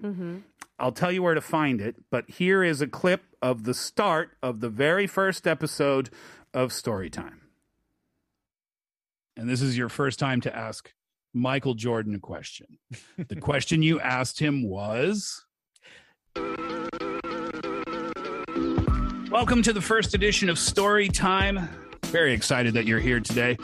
I'll 0.79 0.93
tell 0.93 1.11
you 1.11 1.21
where 1.23 1.33
to 1.35 1.41
find 1.41 1.81
it, 1.81 1.95
but 2.09 2.29
here 2.29 2.63
is 2.63 2.79
a 2.81 2.87
clip 2.87 3.23
of 3.41 3.63
the 3.65 3.73
start 3.73 4.37
of 4.41 4.61
the 4.61 4.69
very 4.69 5.07
first 5.07 5.45
episode 5.45 6.09
of 6.53 6.71
Storytime. 6.71 7.39
And 9.39 9.49
this 9.49 9.61
is 9.61 9.77
your 9.77 9.87
first 9.87 10.19
time 10.19 10.41
to 10.41 10.53
ask 10.53 10.91
Michael 11.33 11.73
Jordan 11.73 12.13
a 12.13 12.19
question. 12.19 12.77
the 13.29 13.35
question 13.39 13.81
you 13.81 13.97
asked 14.01 14.37
him 14.37 14.67
was 14.67 15.45
Welcome 19.31 19.61
to 19.61 19.71
the 19.71 19.81
first 19.81 20.13
edition 20.13 20.49
of 20.49 20.59
Story 20.59 21.07
Time. 21.07 21.69
Very 22.07 22.33
excited 22.33 22.73
that 22.73 22.85
you're 22.85 22.99
here 22.99 23.21
today. 23.21 23.55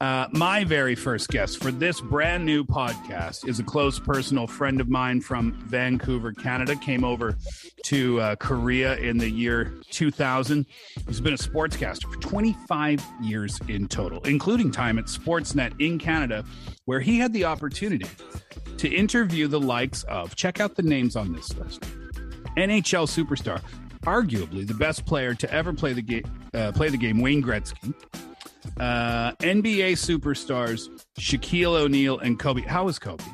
Uh, 0.00 0.28
my 0.30 0.62
very 0.62 0.94
first 0.94 1.28
guest 1.28 1.60
for 1.60 1.72
this 1.72 2.00
brand 2.00 2.46
new 2.46 2.62
podcast 2.64 3.48
is 3.48 3.58
a 3.58 3.64
close 3.64 3.98
personal 3.98 4.46
friend 4.46 4.80
of 4.80 4.88
mine 4.88 5.20
from 5.20 5.52
Vancouver, 5.66 6.32
Canada. 6.32 6.76
Came 6.76 7.02
over 7.02 7.36
to 7.84 8.20
uh, 8.20 8.36
Korea 8.36 8.96
in 8.98 9.18
the 9.18 9.28
year 9.28 9.74
2000. 9.90 10.64
He's 11.08 11.20
been 11.20 11.32
a 11.32 11.36
sportscaster 11.36 12.12
for 12.12 12.20
25 12.20 13.04
years 13.20 13.58
in 13.66 13.88
total, 13.88 14.20
including 14.22 14.70
time 14.70 14.98
at 14.98 15.06
Sportsnet 15.06 15.80
in 15.80 15.98
Canada, 15.98 16.44
where 16.84 17.00
he 17.00 17.18
had 17.18 17.32
the 17.32 17.44
opportunity 17.44 18.06
to 18.76 18.88
interview 18.88 19.48
the 19.48 19.60
likes 19.60 20.04
of, 20.04 20.36
check 20.36 20.60
out 20.60 20.76
the 20.76 20.82
names 20.82 21.16
on 21.16 21.32
this 21.32 21.56
list 21.56 21.82
NHL 22.56 23.06
superstar, 23.08 23.60
arguably 24.02 24.64
the 24.64 24.74
best 24.74 25.06
player 25.06 25.34
to 25.34 25.52
ever 25.52 25.72
play 25.72 25.92
the 25.92 26.02
game, 26.02 26.24
uh, 26.54 26.70
play 26.70 26.88
the 26.88 26.96
game, 26.96 27.20
Wayne 27.20 27.42
Gretzky. 27.42 27.94
Uh, 28.78 29.32
NBA 29.36 29.92
superstars 29.92 30.88
Shaquille 31.18 31.74
O'Neal 31.74 32.18
and 32.18 32.38
Kobe. 32.38 32.62
How 32.62 32.84
was 32.84 32.98
Kobe? 32.98 33.24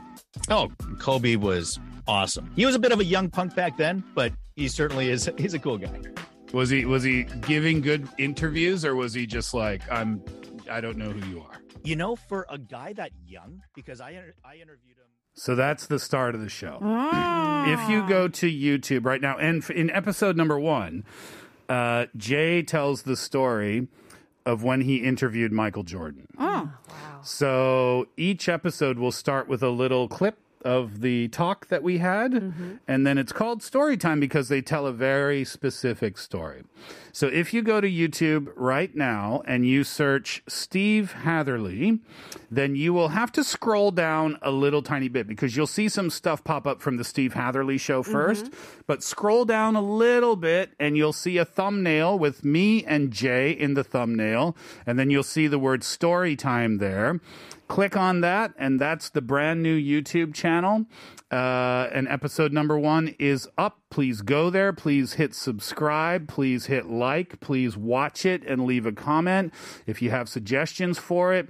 Oh, 0.48 0.70
Kobe 0.98 1.36
was 1.36 1.78
awesome. 2.06 2.50
He 2.56 2.66
was 2.66 2.74
a 2.74 2.78
bit 2.78 2.92
of 2.92 3.00
a 3.00 3.04
young 3.04 3.30
punk 3.30 3.54
back 3.54 3.76
then, 3.76 4.04
but 4.14 4.32
he 4.56 4.68
certainly 4.68 5.10
is. 5.10 5.30
He's 5.38 5.54
a 5.54 5.58
cool 5.58 5.78
guy. 5.78 6.00
Was 6.52 6.70
he 6.70 6.84
was 6.84 7.02
he 7.02 7.24
giving 7.24 7.80
good 7.80 8.08
interviews 8.18 8.84
or 8.84 8.94
was 8.94 9.12
he 9.14 9.26
just 9.26 9.54
like 9.54 9.82
I'm? 9.90 10.22
I 10.70 10.80
don't 10.80 10.96
know 10.96 11.10
who 11.10 11.28
you 11.30 11.40
are. 11.40 11.60
You 11.82 11.96
know, 11.96 12.16
for 12.16 12.46
a 12.48 12.56
guy 12.56 12.92
that 12.94 13.10
young, 13.26 13.60
because 13.74 14.00
I 14.00 14.10
I 14.44 14.54
interviewed 14.54 14.96
him. 14.96 15.04
So 15.34 15.56
that's 15.56 15.86
the 15.88 15.98
start 15.98 16.36
of 16.36 16.40
the 16.40 16.48
show. 16.48 16.78
If 17.66 17.90
you 17.90 18.06
go 18.08 18.28
to 18.28 18.46
YouTube 18.46 19.04
right 19.04 19.20
now, 19.20 19.36
and 19.36 19.68
in 19.70 19.90
episode 19.90 20.36
number 20.36 20.60
one, 20.60 21.04
uh, 21.68 22.06
Jay 22.16 22.62
tells 22.62 23.02
the 23.02 23.16
story 23.16 23.88
of 24.46 24.62
when 24.62 24.82
he 24.82 24.96
interviewed 24.96 25.52
Michael 25.52 25.82
Jordan. 25.82 26.26
Oh, 26.38 26.70
wow. 26.88 27.20
So 27.22 28.08
each 28.16 28.48
episode 28.48 28.98
will 28.98 29.12
start 29.12 29.48
with 29.48 29.62
a 29.62 29.70
little 29.70 30.08
clip 30.08 30.38
of 30.64 31.00
the 31.00 31.28
talk 31.28 31.68
that 31.68 31.82
we 31.82 31.98
had, 31.98 32.32
mm-hmm. 32.32 32.74
and 32.88 33.06
then 33.06 33.18
it's 33.18 33.32
called 33.32 33.62
story 33.62 33.96
time 33.96 34.20
because 34.20 34.48
they 34.48 34.62
tell 34.62 34.86
a 34.86 34.92
very 34.92 35.44
specific 35.44 36.18
story. 36.18 36.64
So 37.12 37.28
if 37.28 37.54
you 37.54 37.62
go 37.62 37.80
to 37.80 37.88
YouTube 37.88 38.52
right 38.56 38.92
now 38.92 39.44
and 39.46 39.64
you 39.64 39.84
search 39.84 40.42
Steve 40.48 41.12
Hatherley, 41.12 42.00
then 42.50 42.74
you 42.74 42.92
will 42.92 43.10
have 43.10 43.30
to 43.32 43.44
scroll 43.44 43.92
down 43.92 44.36
a 44.42 44.50
little 44.50 44.82
tiny 44.82 45.06
bit 45.06 45.28
because 45.28 45.56
you'll 45.56 45.68
see 45.68 45.88
some 45.88 46.10
stuff 46.10 46.42
pop 46.42 46.66
up 46.66 46.82
from 46.82 46.96
the 46.96 47.04
Steve 47.04 47.34
Hatherley 47.34 47.78
show 47.78 48.02
mm-hmm. 48.02 48.16
1st 48.16 48.52
But 48.88 49.04
scroll 49.04 49.44
down 49.44 49.76
a 49.76 49.80
little 49.80 50.34
bit 50.34 50.72
and 50.80 50.96
you'll 50.96 51.12
see 51.12 51.38
a 51.38 51.44
thumbnail 51.44 52.18
with 52.18 52.44
me 52.44 52.84
and 52.84 53.12
Jay 53.12 53.52
in 53.52 53.74
the 53.74 53.84
thumbnail. 53.84 54.56
And 54.84 54.98
then 54.98 55.10
you'll 55.10 55.22
see 55.22 55.46
the 55.46 55.58
word 55.58 55.84
story 55.84 56.34
time 56.34 56.78
there. 56.78 57.20
Click 57.68 57.96
on 57.96 58.20
that, 58.20 58.52
and 58.58 58.78
that's 58.78 59.08
the 59.10 59.22
brand 59.22 59.62
new 59.62 59.76
YouTube 59.78 60.34
channel. 60.34 60.84
Uh, 61.32 61.88
and 61.92 62.06
episode 62.08 62.52
number 62.52 62.78
one 62.78 63.14
is 63.18 63.48
up. 63.56 63.80
Please 63.90 64.20
go 64.22 64.50
there. 64.50 64.72
Please 64.72 65.14
hit 65.14 65.34
subscribe. 65.34 66.28
Please 66.28 66.66
hit 66.66 66.86
like. 66.86 67.40
Please 67.40 67.76
watch 67.76 68.26
it 68.26 68.44
and 68.44 68.64
leave 68.66 68.86
a 68.86 68.92
comment 68.92 69.52
if 69.86 70.02
you 70.02 70.10
have 70.10 70.28
suggestions 70.28 70.98
for 70.98 71.32
it. 71.32 71.48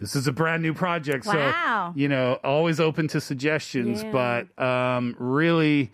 This 0.00 0.16
is 0.16 0.26
a 0.26 0.32
brand 0.32 0.62
new 0.62 0.72
project, 0.72 1.26
Wow. 1.26 1.92
so 1.94 1.98
you 2.00 2.08
know, 2.08 2.38
always 2.42 2.80
open 2.80 3.06
to 3.08 3.20
suggestions. 3.20 4.02
But 4.02 4.58
um, 4.58 5.14
really, 5.18 5.90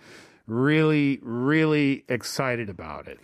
really, 0.47 1.19
really 1.23 2.05
excited 2.09 2.71
about 2.71 3.09
it. 3.09 3.19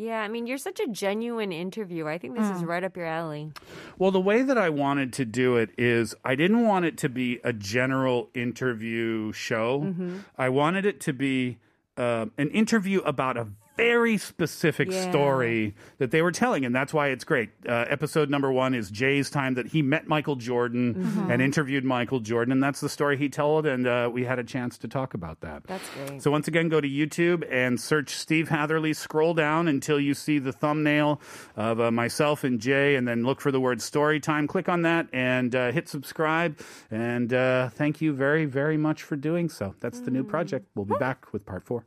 Yeah, 0.00 0.22
I 0.22 0.28
mean, 0.28 0.46
you're 0.46 0.56
such 0.56 0.80
a 0.80 0.86
genuine 0.86 1.52
interviewer. 1.52 2.08
I 2.08 2.16
think 2.16 2.34
this 2.34 2.48
is 2.56 2.64
right 2.64 2.82
up 2.82 2.96
your 2.96 3.04
alley. 3.04 3.52
Well, 3.98 4.10
the 4.10 4.20
way 4.20 4.40
that 4.40 4.56
I 4.56 4.70
wanted 4.70 5.12
to 5.12 5.26
do 5.26 5.58
it 5.58 5.72
is 5.76 6.14
I 6.24 6.36
didn't 6.36 6.66
want 6.66 6.86
it 6.86 6.96
to 6.98 7.10
be 7.10 7.38
a 7.44 7.52
general 7.52 8.30
interview 8.32 9.30
show. 9.32 9.80
Mm-hmm. 9.80 10.20
I 10.38 10.48
wanted 10.48 10.86
it 10.86 11.00
to 11.00 11.12
be 11.12 11.58
uh, 11.98 12.26
an 12.38 12.48
interview 12.48 13.00
about 13.00 13.36
a 13.36 13.48
very 13.80 14.18
specific 14.18 14.90
Yeah. 14.90 15.10
story 15.10 15.74
that 15.98 16.10
they 16.10 16.22
were 16.22 16.32
telling, 16.32 16.64
and 16.64 16.74
that's 16.74 16.92
why 16.92 17.08
it's 17.08 17.24
great. 17.24 17.50
Uh, 17.68 17.84
episode 17.88 18.28
number 18.30 18.52
one 18.52 18.74
is 18.74 18.90
Jay's 18.90 19.30
time 19.30 19.54
that 19.54 19.68
he 19.68 19.80
met 19.82 20.06
Michael 20.06 20.36
Jordan 20.36 20.94
Mm-hmm. 20.94 21.30
and 21.30 21.40
interviewed 21.42 21.84
Michael 21.84 22.20
Jordan, 22.20 22.52
and 22.52 22.62
that's 22.62 22.80
the 22.80 22.88
story 22.88 23.16
he 23.16 23.28
told, 23.28 23.66
and 23.66 23.86
uh, 23.86 24.10
we 24.12 24.24
had 24.24 24.38
a 24.38 24.44
chance 24.44 24.76
to 24.78 24.88
talk 24.88 25.14
about 25.14 25.40
that. 25.40 25.64
That's 25.64 25.88
great. 25.94 26.22
So 26.22 26.30
once 26.30 26.46
again, 26.48 26.68
go 26.68 26.80
to 26.80 26.88
YouTube 26.88 27.46
and 27.50 27.80
search 27.80 28.10
Steve 28.10 28.48
Hatherley. 28.48 28.92
Scroll 28.92 29.34
down 29.34 29.68
until 29.68 29.98
you 29.98 30.14
see 30.14 30.38
the 30.38 30.52
thumbnail 30.52 31.20
of 31.56 31.80
uh, 31.80 31.90
myself 31.90 32.44
and 32.44 32.60
Jay, 32.60 32.96
and 32.96 33.06
then 33.08 33.24
look 33.24 33.40
for 33.40 33.50
the 33.50 33.60
word 33.60 33.80
story 33.80 34.20
time. 34.20 34.46
Click 34.46 34.68
on 34.68 34.82
that 34.82 35.06
and 35.12 35.54
uh, 35.54 35.72
hit 35.72 35.88
subscribe. 35.88 36.58
And 36.90 37.32
uh, 37.32 37.68
thank 37.70 38.00
you 38.00 38.12
very, 38.12 38.44
very 38.44 38.76
much 38.76 39.02
for 39.02 39.16
doing 39.16 39.48
so. 39.48 39.74
That's 39.80 40.00
the 40.00 40.10
new 40.10 40.24
project. 40.24 40.66
We'll 40.74 40.84
be 40.86 40.96
back 40.98 41.32
with 41.32 41.46
part 41.46 41.64
four. 41.64 41.84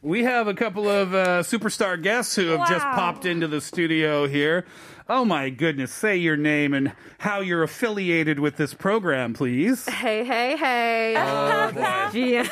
We 0.00 0.24
have 0.24 0.48
a 0.48 0.54
couple 0.54 0.88
of 0.88 1.14
uh, 1.14 1.42
superstar 1.42 2.00
guests 2.02 2.34
who 2.34 2.48
have 2.48 2.68
just 2.68 2.84
popped 2.84 3.26
into 3.26 3.46
the 3.46 3.60
studio 3.60 4.26
here. 4.26 4.64
Oh 5.08 5.24
my 5.24 5.50
goodness, 5.50 5.92
say 5.92 6.16
your 6.16 6.36
name 6.36 6.72
and 6.72 6.92
how 7.18 7.40
you're 7.40 7.62
affiliated 7.62 8.38
with 8.40 8.56
this 8.56 8.72
program, 8.72 9.34
please. 9.34 9.86
Hey, 9.88 10.24
hey, 10.24 10.56
hey. 10.56 11.14
Gia. 12.14 12.48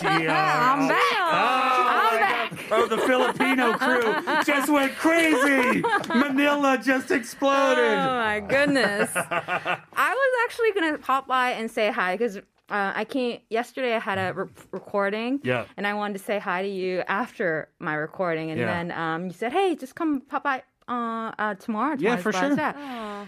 I'm 0.32 0.88
back. 0.88 2.52
Oh, 2.70 2.86
the 2.88 2.98
Filipino 2.98 3.74
crew 3.74 4.42
just 4.44 4.70
went 4.70 4.94
crazy. 4.96 5.82
Manila 6.08 6.78
just 6.82 7.10
exploded. 7.10 7.84
Oh 7.98 8.16
my 8.16 8.40
goodness. 8.40 9.10
I 9.14 9.78
was 9.94 10.32
actually 10.44 10.72
going 10.72 10.92
to 10.92 10.98
pop 10.98 11.26
by 11.26 11.50
and 11.50 11.70
say 11.70 11.90
hi 11.90 12.14
because 12.16 12.38
uh, 12.70 12.92
I 12.94 13.04
came 13.04 13.40
yesterday. 13.50 13.94
I 13.94 13.98
had 13.98 14.18
a 14.18 14.32
re- 14.34 14.48
recording. 14.72 15.40
Yeah. 15.44 15.66
And 15.76 15.86
I 15.86 15.94
wanted 15.94 16.14
to 16.18 16.24
say 16.24 16.38
hi 16.38 16.62
to 16.62 16.68
you 16.68 17.02
after 17.06 17.68
my 17.78 17.94
recording. 17.94 18.50
And 18.50 18.58
Yeah. 18.60 18.66
then 18.66 18.92
um, 18.92 19.26
you 19.26 19.32
said, 19.32 19.52
hey, 19.52 19.74
just 19.76 19.94
come 19.94 20.20
pop 20.22 20.44
by 20.44 20.62
uh, 20.88 21.32
uh, 21.38 21.54
tomorrow. 21.54 21.96
Yeah, 21.98 22.16
for 22.16 22.32
sure. 22.32 22.56
day." 22.56 22.72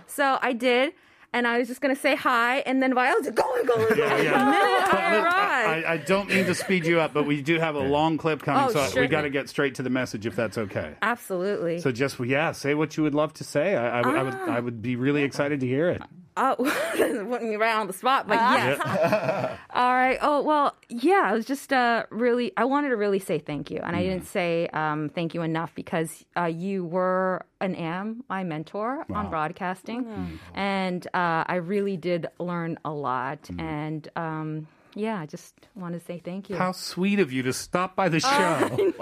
So 0.07 0.39
I 0.41 0.53
did. 0.53 0.93
And 1.33 1.47
I 1.47 1.59
was 1.59 1.69
just 1.69 1.83
going 1.83 1.95
to 1.95 2.01
say 2.01 2.17
hi. 2.17 2.59
And 2.61 2.83
then 2.83 2.95
Viola 2.95 3.17
was 3.19 3.27
like, 3.27 3.35
go, 3.35 3.43
go, 3.67 3.77
go. 3.89 3.95
Yeah, 3.95 4.23
yeah. 4.23 4.31
The 4.39 4.45
minute 4.51 4.95
I 4.95 5.17
look, 5.17 5.25
arrived. 5.27 5.87
I, 5.87 5.93
I 5.95 5.97
don't 5.99 6.29
mean 6.31 6.47
to 6.47 6.55
speed 6.55 6.87
you 6.87 7.01
up, 7.01 7.13
but 7.13 7.27
we 7.27 7.43
do 7.43 7.59
have 7.59 7.75
a 7.75 7.81
long 7.97 8.17
clip 8.17 8.41
coming, 8.41 8.63
Oh, 8.65 8.73
so 8.73 8.87
sure 8.91 9.03
we 9.03 9.09
got 9.09 9.23
to 9.23 9.31
get 9.31 9.51
straight 9.51 9.75
to 9.75 9.83
the 9.83 9.91
message 9.91 10.25
if 10.25 10.35
that's 10.35 10.57
okay. 10.57 10.95
Absolutely. 11.03 11.81
So 11.81 11.93
just 11.93 12.19
yeah, 12.21 12.53
say 12.53 12.73
what 12.75 12.97
you 12.97 13.03
would 13.03 13.15
love 13.15 13.35
to 13.35 13.45
say. 13.45 13.77
I, 13.77 14.01
I, 14.01 14.07
would- 14.07 14.17
I 14.17 14.23
would 14.23 14.35
I 14.57 14.61
would 14.61 14.81
be 14.81 14.97
really 14.97 15.25
excited 15.25 15.61
to 15.61 15.67
hear 15.67 15.91
it. 15.91 16.01
Oh, 16.37 16.55
putting 16.97 17.49
me 17.51 17.57
right 17.57 17.75
on 17.77 17.87
the 17.87 17.93
spot, 17.93 18.29
but 18.29 18.35
yes. 18.35 19.59
All 19.71 19.93
right. 19.95 20.19
Oh 20.21 20.43
well, 20.43 20.77
yeah. 20.89 21.23
I 21.25 21.33
was 21.33 21.47
just 21.47 21.73
uh, 21.73 22.05
really. 22.11 22.53
I 22.57 22.65
wanted 22.65 22.91
to 22.91 22.97
really 22.97 23.19
say 23.19 23.39
thank 23.39 23.71
you, 23.71 23.81
and 23.83 23.97
I 23.97 24.03
didn't 24.03 24.27
say 24.27 24.69
um, 24.69 25.09
thank 25.09 25.35
you 25.35 25.43
enough 25.43 25.75
because 25.75 26.25
uh, 26.37 26.45
you 26.45 26.85
were 26.85 27.45
and 27.61 27.77
am 27.77 28.23
my 28.29 28.45
mentor 28.45 29.07
on 29.11 29.31
broadcasting, 29.31 30.39
and 30.55 31.07
uh, 31.15 31.45
I 31.47 31.57
really 31.57 31.97
did 31.97 32.27
learn 32.39 32.79
a 32.85 32.91
lot. 32.91 33.49
And 33.59 34.07
um, 34.17 34.67
yeah, 34.95 35.19
I 35.21 35.27
just 35.27 35.55
want 35.75 35.93
to 35.95 36.01
say 36.01 36.19
thank 36.25 36.49
you. 36.49 36.57
How 36.57 36.73
sweet 36.73 37.19
of 37.21 37.31
you 37.33 37.43
to 37.45 37.53
stop 37.53 37.97
by 37.97 38.09
the 38.09 38.21
show 38.21 38.93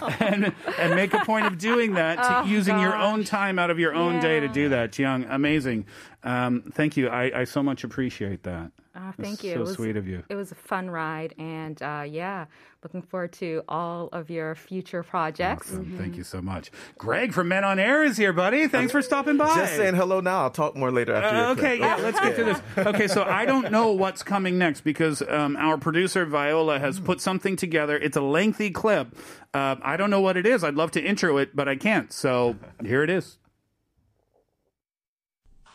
and 0.20 0.52
and 0.78 0.94
make 0.94 1.12
a 1.12 1.24
point 1.24 1.46
of 1.46 1.58
doing 1.58 1.94
that, 1.94 2.44
to 2.44 2.48
using 2.48 2.78
your 2.78 2.94
own 2.96 3.24
time 3.24 3.58
out 3.58 3.70
of 3.70 3.78
your 3.78 3.94
own 3.94 4.20
day 4.20 4.40
to 4.40 4.48
do 4.48 4.68
that. 4.70 4.98
Young, 4.98 5.24
amazing. 5.24 5.86
Um, 6.22 6.70
thank 6.74 6.96
you. 6.96 7.08
I, 7.08 7.40
I 7.40 7.44
so 7.44 7.62
much 7.62 7.82
appreciate 7.84 8.42
that. 8.42 8.72
Ah, 8.94 9.14
That's 9.16 9.28
thank 9.28 9.44
you. 9.44 9.52
So 9.54 9.56
it 9.56 9.60
was, 9.60 9.72
sweet 9.74 9.96
of 9.96 10.08
you. 10.08 10.24
It 10.28 10.34
was 10.34 10.50
a 10.50 10.56
fun 10.56 10.90
ride, 10.90 11.32
and 11.38 11.80
uh, 11.80 12.04
yeah, 12.06 12.46
looking 12.82 13.02
forward 13.02 13.32
to 13.34 13.62
all 13.68 14.08
of 14.12 14.30
your 14.30 14.56
future 14.56 15.04
projects. 15.04 15.70
Awesome. 15.70 15.96
Thank 15.96 16.16
you 16.16 16.24
so 16.24 16.42
much. 16.42 16.72
Greg 16.98 17.32
from 17.32 17.46
Men 17.48 17.62
on 17.62 17.78
Air 17.78 18.02
is 18.02 18.16
here, 18.16 18.32
buddy. 18.32 18.66
Thanks 18.66 18.90
for 18.90 19.00
stopping 19.00 19.36
by. 19.36 19.54
Just 19.54 19.76
saying 19.76 19.94
hello 19.94 20.20
now. 20.20 20.42
I'll 20.42 20.50
talk 20.50 20.76
more 20.76 20.90
later 20.90 21.14
after 21.14 21.36
Uh, 21.38 21.50
okay, 21.52 21.78
clip. 21.78 21.80
yeah, 21.80 21.96
let's 21.96 22.18
get 22.20 22.36
to 22.36 22.44
this. 22.44 22.60
Okay, 22.78 23.06
so 23.06 23.22
I 23.22 23.46
don't 23.46 23.70
know 23.70 23.92
what's 23.92 24.24
coming 24.24 24.58
next 24.58 24.80
because 24.80 25.22
um, 25.22 25.56
our 25.56 25.78
producer 25.78 26.26
Viola 26.26 26.80
has 26.80 26.98
put 26.98 27.20
something 27.20 27.54
together. 27.54 27.96
It's 27.96 28.16
a 28.16 28.22
lengthy 28.22 28.70
clip. 28.72 29.16
Uh, 29.54 29.76
I 29.82 29.96
don't 29.96 30.10
know 30.10 30.20
what 30.20 30.36
it 30.36 30.46
is. 30.46 30.64
I'd 30.64 30.74
love 30.74 30.90
to 30.92 31.00
intro 31.02 31.38
it, 31.38 31.54
but 31.54 31.68
I 31.68 31.76
can't. 31.76 32.12
So 32.12 32.56
here 32.84 33.04
it 33.04 33.10
is. 33.10 33.38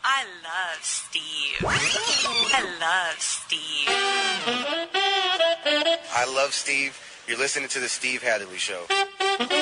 I 0.08 0.24
love 0.44 0.78
Steve. 0.82 1.64
I 1.64 2.62
love 2.80 3.20
Steve. 3.20 3.88
I 6.14 6.24
love 6.32 6.54
Steve. 6.54 6.96
You're 7.26 7.38
listening 7.38 7.68
to 7.70 7.80
the 7.80 7.88
Steve 7.88 8.22
Hatherley 8.22 8.56
Show. 8.56 8.84
I 8.88 9.56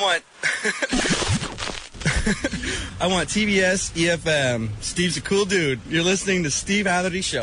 want. 0.00 0.22
I 3.00 3.06
want 3.06 3.28
TBS 3.28 3.92
EFM. 3.92 4.70
Steve's 4.80 5.18
a 5.18 5.20
cool 5.20 5.44
dude. 5.44 5.80
You're 5.90 6.04
listening 6.04 6.42
to 6.44 6.50
Steve 6.50 6.86
Hatherley 6.86 7.20
Show. 7.20 7.42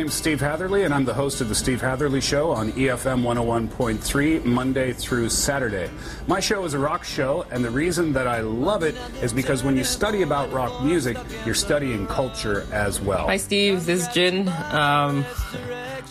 Name's 0.00 0.14
Steve 0.14 0.40
Hatherley, 0.40 0.84
and 0.84 0.94
I'm 0.94 1.04
the 1.04 1.12
host 1.12 1.42
of 1.42 1.50
The 1.50 1.54
Steve 1.54 1.82
Hatherley 1.82 2.22
Show 2.22 2.52
on 2.52 2.72
EFM 2.72 3.22
101.3, 3.22 4.42
Monday 4.46 4.94
through 4.94 5.28
Saturday. 5.28 5.90
My 6.26 6.40
show 6.40 6.64
is 6.64 6.72
a 6.72 6.78
rock 6.78 7.04
show, 7.04 7.44
and 7.50 7.62
the 7.62 7.70
reason 7.70 8.14
that 8.14 8.26
I 8.26 8.40
love 8.40 8.82
it 8.82 8.96
is 9.20 9.34
because 9.34 9.62
when 9.62 9.76
you 9.76 9.84
study 9.84 10.22
about 10.22 10.50
rock 10.52 10.82
music, 10.82 11.18
you're 11.44 11.54
studying 11.54 12.06
culture 12.06 12.66
as 12.72 12.98
well. 12.98 13.26
Hi, 13.26 13.36
Steve. 13.36 13.84
This 13.84 14.08
is 14.08 14.14
Jin. 14.14 14.48
Um, 14.70 15.22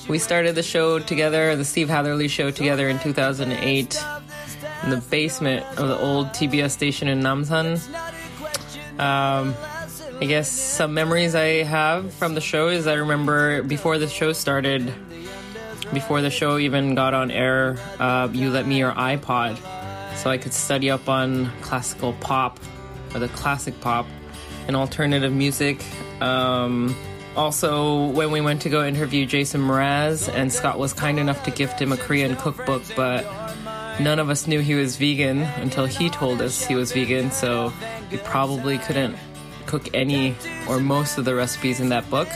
we 0.08 0.20
started 0.20 0.54
the 0.54 0.62
show 0.62 1.00
together, 1.00 1.56
the 1.56 1.66
Steve 1.66 1.90
Hatherley 1.90 2.28
Show 2.28 2.52
together 2.52 2.90
in 2.90 3.00
2008 3.00 4.06
in 4.84 4.90
the 4.92 4.98
basement 4.98 5.66
of 5.80 5.88
the 5.88 6.00
old 6.00 6.28
TBS 6.28 6.70
station 6.70 7.08
in 7.08 7.22
Namsan. 7.22 7.82
Um, 9.00 9.56
I 10.22 10.26
guess 10.26 10.52
some 10.52 10.94
memories 10.94 11.34
I 11.34 11.64
have 11.64 12.14
from 12.14 12.36
the 12.36 12.42
show 12.42 12.68
is 12.68 12.88
I 12.88 12.96
remember 12.96 13.64
before 13.64 13.98
the 13.98 14.10
show 14.10 14.34
started, 14.34 14.94
before 15.94 16.22
the 16.22 16.30
show 16.30 16.58
even 16.58 16.94
got 16.94 17.14
on 17.14 17.32
air, 17.32 17.78
uh, 18.00 18.28
you 18.34 18.50
let 18.50 18.68
me 18.68 18.80
your 18.80 18.92
iPod 18.92 19.58
so 20.18 20.30
I 20.30 20.38
could 20.38 20.54
study 20.54 20.92
up 20.92 21.08
on 21.08 21.50
classical 21.62 22.12
pop 22.20 22.60
or 23.14 23.20
the 23.22 23.30
classic 23.30 23.80
pop 23.80 24.08
and 24.68 24.76
alternative 24.76 25.32
music. 25.32 25.82
Um, 26.22 26.94
also, 27.38 28.08
when 28.08 28.32
we 28.32 28.42
went 28.42 28.64
to 28.64 28.70
go 28.70 28.86
interview 28.86 29.26
Jason 29.26 29.62
Mraz, 29.62 30.28
and 30.34 30.52
Scott 30.52 30.78
was 30.78 30.92
kind 30.92 31.18
enough 31.18 31.46
to 31.46 31.52
gift 31.52 31.82
him 31.82 31.94
a 31.94 31.98
Korean 31.98 32.36
cookbook, 32.36 32.84
but 32.94 33.24
none 34.02 34.20
of 34.20 34.30
us 34.30 34.48
knew 34.48 34.60
he 34.60 34.76
was 34.76 34.98
vegan 34.98 35.44
until 35.62 35.86
he 35.86 36.10
told 36.10 36.42
us 36.42 36.66
he 36.66 36.76
was 36.76 36.92
vegan, 36.92 37.32
so 37.32 37.72
we 38.12 38.18
probably 38.18 38.80
couldn't 38.80 39.16
cook 39.70 39.94
any 39.94 40.36
or 40.68 40.80
most 40.80 41.20
of 41.20 41.26
the 41.26 41.36
recipes 41.36 41.80
in 41.80 41.90
that 41.90 42.10
book. 42.10 42.28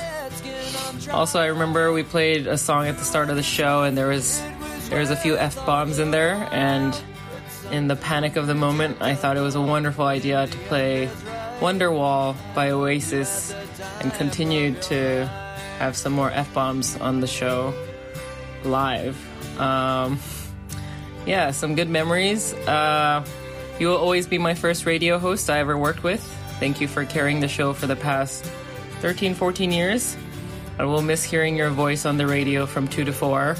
Also, 1.12 1.40
I 1.40 1.48
remember 1.48 1.92
we 1.92 2.04
played 2.04 2.46
a 2.46 2.60
song 2.60 2.86
at 2.86 3.00
the 3.00 3.04
start 3.04 3.32
of 3.32 3.36
the 3.36 3.44
show, 3.44 3.82
and 3.82 3.98
there 3.98 4.08
was 4.08 4.40
there 4.90 5.00
was 5.00 5.10
a 5.10 5.16
few 5.16 5.36
f 5.36 5.56
bombs 5.66 5.98
in 5.98 6.12
there, 6.12 6.48
and 6.52 6.96
in 7.72 7.88
the 7.88 7.96
panic 7.96 8.36
of 8.36 8.46
the 8.46 8.54
moment, 8.54 9.02
I 9.02 9.16
thought 9.16 9.36
it 9.36 9.42
was 9.42 9.56
a 9.56 9.62
wonderful 9.62 10.06
idea 10.06 10.46
to 10.46 10.58
play 10.70 11.10
Wonderwall 11.60 12.36
by 12.54 12.70
Oasis, 12.70 13.52
and 14.00 14.14
continued 14.14 14.84
to 14.84 15.26
have 15.80 15.98
some 15.98 16.14
more 16.14 16.30
f 16.30 16.54
bombs 16.54 16.96
on 16.98 17.20
the 17.20 17.28
show 17.28 17.74
live. 18.64 19.18
Um, 19.60 20.20
yeah, 21.26 21.50
some 21.50 21.74
good 21.74 21.90
memories. 21.90 22.54
Uh, 22.54 23.26
you 23.80 23.88
will 23.88 23.98
always 23.98 24.28
be 24.28 24.38
my 24.38 24.54
first 24.54 24.86
radio 24.86 25.18
host 25.18 25.50
I 25.50 25.58
ever 25.58 25.76
worked 25.76 26.04
with. 26.04 26.22
Thank 26.64 26.80
you 26.80 26.88
for 26.88 27.04
carrying 27.04 27.42
the 27.42 27.50
show 27.50 27.74
for 27.74 27.88
the 27.88 27.96
past 27.98 28.46
13, 29.02 29.36
14 29.36 29.70
years. 29.70 30.16
I 30.80 30.86
will 30.86 31.02
miss 31.02 31.22
hearing 31.22 31.58
your 31.58 31.70
voice 31.70 32.06
on 32.06 32.16
the 32.16 32.26
radio 32.26 32.66
from 32.66 32.88
2 32.88 33.04
to 33.04 33.12
4. 33.12 33.58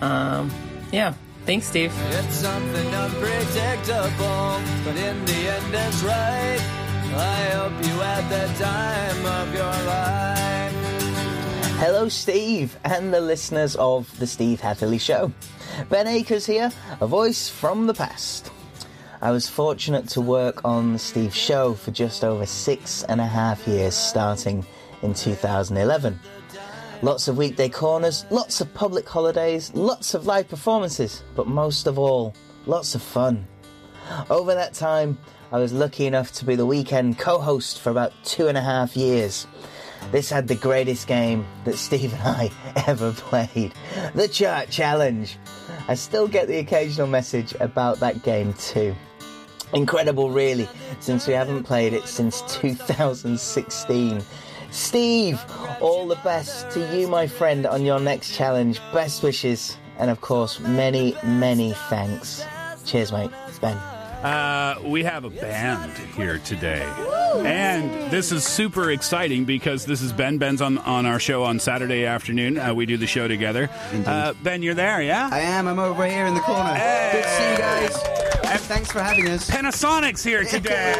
Um, 0.00 0.48
yeah, 0.92 1.14
thanks, 1.44 1.66
Steve. 1.66 1.92
It's 2.10 2.36
something 2.36 2.86
unpredictable, 2.94 4.60
but 4.84 4.96
in 4.96 5.24
the 5.24 5.32
end 5.34 5.74
it's 5.74 6.02
right. 6.04 6.60
I 7.16 7.50
hope 7.50 7.72
you 7.84 7.98
had 7.98 8.28
the 8.30 8.46
time 8.62 9.26
of 9.26 9.52
your 9.52 9.64
life. 9.90 10.72
Hello, 11.80 12.08
Steve, 12.08 12.78
and 12.84 13.12
the 13.12 13.20
listeners 13.20 13.74
of 13.74 14.16
The 14.20 14.28
Steve 14.28 14.60
Hatherley 14.60 14.98
Show. 14.98 15.32
Ben 15.88 16.06
Akers 16.06 16.46
here, 16.46 16.70
a 17.00 17.08
voice 17.08 17.48
from 17.48 17.88
the 17.88 17.94
past. 17.94 18.52
I 19.22 19.32
was 19.32 19.46
fortunate 19.46 20.08
to 20.10 20.22
work 20.22 20.64
on 20.64 20.94
the 20.94 20.98
Steve 20.98 21.34
Show 21.34 21.74
for 21.74 21.90
just 21.90 22.24
over 22.24 22.46
six 22.46 23.02
and 23.02 23.20
a 23.20 23.26
half 23.26 23.68
years, 23.68 23.94
starting 23.94 24.64
in 25.02 25.12
2011. 25.12 26.18
Lots 27.02 27.28
of 27.28 27.36
weekday 27.36 27.68
corners, 27.68 28.24
lots 28.30 28.62
of 28.62 28.72
public 28.72 29.06
holidays, 29.06 29.74
lots 29.74 30.14
of 30.14 30.24
live 30.24 30.48
performances, 30.48 31.22
but 31.36 31.46
most 31.46 31.86
of 31.86 31.98
all, 31.98 32.34
lots 32.64 32.94
of 32.94 33.02
fun. 33.02 33.46
Over 34.30 34.54
that 34.54 34.72
time, 34.72 35.18
I 35.52 35.58
was 35.58 35.74
lucky 35.74 36.06
enough 36.06 36.32
to 36.32 36.46
be 36.46 36.56
the 36.56 36.64
weekend 36.64 37.18
co 37.18 37.38
host 37.38 37.80
for 37.80 37.90
about 37.90 38.14
two 38.24 38.48
and 38.48 38.56
a 38.56 38.62
half 38.62 38.96
years. 38.96 39.46
This 40.12 40.30
had 40.30 40.48
the 40.48 40.54
greatest 40.54 41.06
game 41.06 41.44
that 41.64 41.76
Steve 41.76 42.14
and 42.14 42.22
I 42.22 42.50
ever 42.86 43.12
played 43.12 43.74
the 44.14 44.28
Chart 44.28 44.70
Challenge. 44.70 45.36
I 45.88 45.94
still 45.94 46.26
get 46.26 46.48
the 46.48 46.56
occasional 46.56 47.06
message 47.06 47.54
about 47.60 48.00
that 48.00 48.22
game 48.22 48.54
too. 48.54 48.96
Incredible, 49.72 50.30
really, 50.30 50.68
since 51.00 51.26
we 51.26 51.34
haven't 51.34 51.64
played 51.64 51.92
it 51.92 52.06
since 52.06 52.42
2016. 52.60 54.22
Steve, 54.70 55.40
all 55.80 56.06
the 56.06 56.16
best 56.16 56.70
to 56.70 56.96
you, 56.96 57.08
my 57.08 57.26
friend, 57.26 57.66
on 57.66 57.84
your 57.84 58.00
next 58.00 58.34
challenge. 58.36 58.80
Best 58.92 59.22
wishes, 59.22 59.76
and 59.98 60.10
of 60.10 60.20
course, 60.20 60.60
many, 60.60 61.16
many 61.24 61.72
thanks. 61.88 62.44
Cheers, 62.84 63.12
mate. 63.12 63.30
Ben. 63.60 63.76
Uh, 63.76 64.78
we 64.84 65.02
have 65.02 65.24
a 65.24 65.30
band 65.30 65.96
here 66.14 66.38
today. 66.38 66.82
And 67.38 68.10
this 68.10 68.32
is 68.32 68.44
super 68.44 68.90
exciting 68.90 69.44
because 69.44 69.86
this 69.86 70.02
is 70.02 70.12
Ben. 70.12 70.38
Ben's 70.38 70.60
on, 70.60 70.78
on 70.78 71.06
our 71.06 71.18
show 71.18 71.44
on 71.44 71.58
Saturday 71.58 72.04
afternoon. 72.04 72.58
Uh, 72.58 72.74
we 72.74 72.86
do 72.86 72.96
the 72.96 73.06
show 73.06 73.28
together. 73.28 73.70
Uh, 74.04 74.34
ben, 74.42 74.62
you're 74.62 74.74
there, 74.74 75.00
yeah? 75.00 75.30
I 75.32 75.40
am. 75.40 75.66
I'm 75.68 75.78
over 75.78 76.06
here 76.06 76.26
in 76.26 76.34
the 76.34 76.40
corner. 76.40 76.72
Good 76.74 77.22
to 77.22 77.28
see 77.30 77.50
you 77.50 77.58
guys. 77.58 78.29
And 78.50 78.60
thanks 78.62 78.90
for 78.90 79.00
having 79.00 79.28
us. 79.28 79.48
Panasonic's 79.48 80.24
here 80.24 80.42
today. 80.42 80.92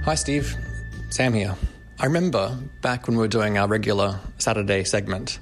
Hi, 0.05 0.15
Steve. 0.15 0.57
Sam 1.11 1.35
here. 1.35 1.55
I 2.05 2.07
remember 2.07 2.59
back 2.83 3.07
when 3.07 3.17
we 3.17 3.23
were 3.23 3.29
doing 3.29 3.57
our 3.57 3.67
regular 3.67 4.21
Saturday 4.37 4.85
segment, 4.85 5.39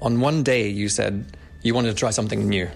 on 0.00 0.18
one 0.18 0.42
day 0.42 0.66
you 0.66 0.88
said 0.88 1.36
you 1.62 1.72
wanted 1.72 1.90
to 1.90 1.94
try 1.94 2.10
something 2.10 2.48
new. 2.48 2.68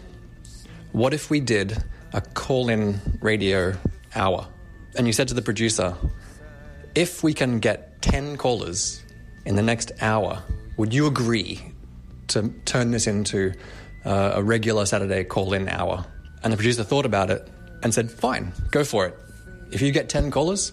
What 0.93 1.13
if 1.13 1.29
we 1.29 1.41
did 1.41 1.83
a 2.13 2.21
call 2.21 2.69
in 2.69 3.01
radio 3.21 3.75
hour? 4.15 4.47
And 4.97 5.09
you 5.09 5.13
said 5.13 5.27
to 5.27 5.35
the 5.35 5.43
producer, 5.43 5.97
if 6.95 7.25
we 7.25 7.35
can 7.35 7.59
get 7.59 8.01
10 8.03 8.37
callers 8.37 9.03
in 9.47 9.57
the 9.57 9.63
next 9.63 9.91
hour, 10.01 10.41
would 10.77 10.95
you 10.95 11.09
agree 11.09 11.61
to 12.29 12.51
turn 12.67 12.93
this 12.93 13.09
into 13.09 13.53
uh, 14.05 14.35
a 14.35 14.43
regular 14.45 14.87
Saturday 14.87 15.25
call 15.25 15.55
in 15.55 15.69
hour? 15.69 16.07
And 16.45 16.53
the 16.53 16.57
producer 16.57 16.85
thought 16.85 17.05
about 17.05 17.31
it 17.31 17.49
and 17.83 17.93
said, 17.93 18.13
fine, 18.13 18.53
go 18.71 18.85
for 18.85 19.07
it. 19.07 19.19
If 19.73 19.83
you 19.83 19.91
get 19.91 20.09
10 20.09 20.31
callers, 20.31 20.71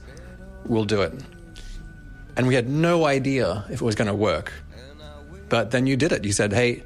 we'll 0.68 0.86
do 0.86 1.02
it. 1.02 1.12
And 2.40 2.48
we 2.48 2.56
had 2.56 2.70
no 2.70 3.04
idea 3.04 3.66
if 3.70 3.82
it 3.82 3.84
was 3.84 3.96
going 3.96 4.08
to 4.08 4.14
work. 4.14 4.54
But 5.50 5.72
then 5.72 5.86
you 5.86 5.98
did 5.98 6.14
it. 6.14 6.24
You 6.24 6.32
said, 6.32 6.54
hey, 6.54 6.84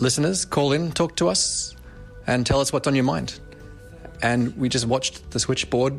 listeners, 0.00 0.44
call 0.44 0.72
in, 0.72 0.90
talk 0.90 1.14
to 1.18 1.28
us, 1.28 1.76
and 2.26 2.44
tell 2.44 2.60
us 2.60 2.72
what's 2.72 2.88
on 2.88 2.96
your 2.96 3.04
mind. 3.04 3.38
And 4.20 4.56
we 4.56 4.68
just 4.68 4.84
watched 4.84 5.30
the 5.30 5.38
switchboard 5.38 5.94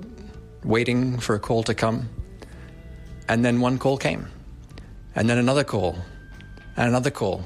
waiting 0.66 1.20
for 1.20 1.36
a 1.36 1.40
call 1.40 1.64
to 1.64 1.74
come. 1.74 2.10
And 3.30 3.46
then 3.46 3.62
one 3.62 3.78
call 3.78 3.96
came. 3.96 4.28
And 5.16 5.30
then 5.30 5.38
another 5.38 5.64
call. 5.64 5.96
And 6.76 6.90
another 6.90 7.12
call. 7.12 7.46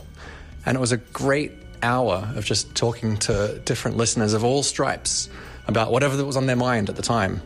And 0.66 0.76
it 0.76 0.80
was 0.80 0.94
a 0.94 0.98
great 0.98 1.52
hour 1.84 2.28
of 2.36 2.44
just 2.44 2.74
talking 2.74 3.18
to 3.18 3.62
different 3.66 3.98
listeners 3.98 4.34
of 4.34 4.44
all 4.44 4.64
stripes 4.64 5.30
about 5.68 5.92
whatever 5.92 6.18
that 6.18 6.26
was 6.26 6.38
on 6.38 6.48
their 6.48 6.56
mind 6.56 6.90
at 6.90 6.96
the 6.96 7.04
time. 7.04 7.40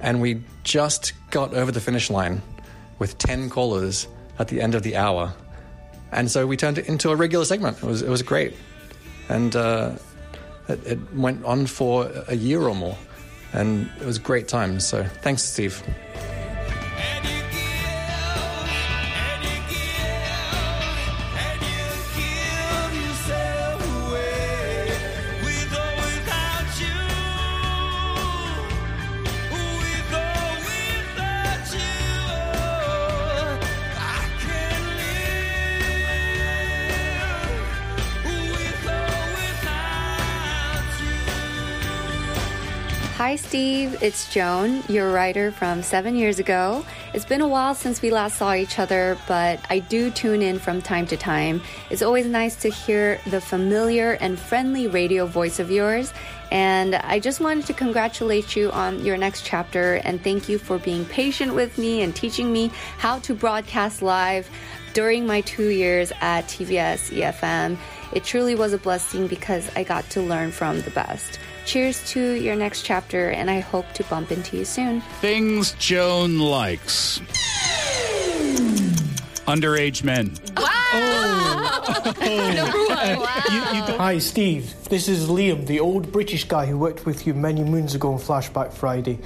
And 0.00 0.20
we 0.20 0.42
just 0.64 1.12
got 1.30 1.54
over 1.54 1.70
the 1.70 1.80
finish 1.80 2.10
line 2.10 2.42
with 2.98 3.18
10 3.18 3.50
callers 3.50 4.06
at 4.38 4.48
the 4.48 4.60
end 4.60 4.74
of 4.74 4.82
the 4.82 4.96
hour. 4.96 5.32
And 6.12 6.30
so 6.30 6.46
we 6.46 6.56
turned 6.56 6.78
it 6.78 6.88
into 6.88 7.10
a 7.10 7.16
regular 7.16 7.44
segment. 7.44 7.78
It 7.78 7.84
was, 7.84 8.02
it 8.02 8.08
was 8.08 8.22
great. 8.22 8.54
And 9.28 9.54
uh, 9.56 9.92
it, 10.68 10.86
it 10.86 11.14
went 11.14 11.44
on 11.44 11.66
for 11.66 12.10
a 12.28 12.36
year 12.36 12.62
or 12.62 12.74
more. 12.74 12.96
And 13.52 13.90
it 14.00 14.06
was 14.06 14.18
great 14.18 14.48
times. 14.48 14.86
So 14.86 15.04
thanks, 15.04 15.42
Steve. 15.42 15.82
Steve. 43.54 44.02
It's 44.02 44.34
Joan, 44.34 44.82
your 44.88 45.12
writer 45.12 45.52
from 45.52 45.80
seven 45.80 46.16
years 46.16 46.40
ago. 46.40 46.84
It's 47.12 47.24
been 47.24 47.40
a 47.40 47.46
while 47.46 47.76
since 47.76 48.02
we 48.02 48.10
last 48.10 48.36
saw 48.36 48.52
each 48.52 48.80
other, 48.80 49.16
but 49.28 49.60
I 49.70 49.78
do 49.78 50.10
tune 50.10 50.42
in 50.42 50.58
from 50.58 50.82
time 50.82 51.06
to 51.06 51.16
time. 51.16 51.62
It's 51.88 52.02
always 52.02 52.26
nice 52.26 52.56
to 52.62 52.68
hear 52.68 53.20
the 53.28 53.40
familiar 53.40 54.14
and 54.14 54.40
friendly 54.40 54.88
radio 54.88 55.24
voice 55.24 55.60
of 55.60 55.70
yours. 55.70 56.12
And 56.50 56.96
I 56.96 57.20
just 57.20 57.38
wanted 57.38 57.66
to 57.66 57.74
congratulate 57.74 58.56
you 58.56 58.72
on 58.72 59.04
your 59.04 59.16
next 59.16 59.44
chapter 59.44 60.00
and 60.02 60.20
thank 60.24 60.48
you 60.48 60.58
for 60.58 60.78
being 60.78 61.04
patient 61.04 61.54
with 61.54 61.78
me 61.78 62.02
and 62.02 62.12
teaching 62.12 62.52
me 62.52 62.72
how 62.98 63.20
to 63.20 63.36
broadcast 63.36 64.02
live 64.02 64.50
during 64.94 65.28
my 65.28 65.42
two 65.42 65.68
years 65.68 66.10
at 66.20 66.48
TBS 66.48 67.12
EFM. 67.12 67.78
It 68.12 68.24
truly 68.24 68.56
was 68.56 68.72
a 68.72 68.78
blessing 68.78 69.28
because 69.28 69.70
I 69.76 69.84
got 69.84 70.10
to 70.10 70.22
learn 70.22 70.50
from 70.50 70.80
the 70.80 70.90
best. 70.90 71.38
Cheers 71.66 72.10
to 72.10 72.20
your 72.20 72.56
next 72.56 72.82
chapter, 72.82 73.30
and 73.30 73.50
I 73.50 73.60
hope 73.60 73.90
to 73.94 74.04
bump 74.04 74.30
into 74.30 74.58
you 74.58 74.66
soon. 74.66 75.00
Things 75.20 75.72
Joan 75.78 76.38
likes. 76.38 77.20
Underage 79.46 80.04
men. 80.04 80.34
Wow! 80.56 80.66
Hi, 83.96 84.18
Steve. 84.18 84.74
This 84.90 85.08
is 85.08 85.28
Liam, 85.28 85.66
the 85.66 85.80
old 85.80 86.12
British 86.12 86.44
guy 86.44 86.66
who 86.66 86.78
worked 86.78 87.06
with 87.06 87.26
you 87.26 87.32
many 87.32 87.64
moons 87.64 87.94
ago 87.94 88.12
on 88.12 88.18
Flashback 88.18 88.72
Friday. 88.72 89.18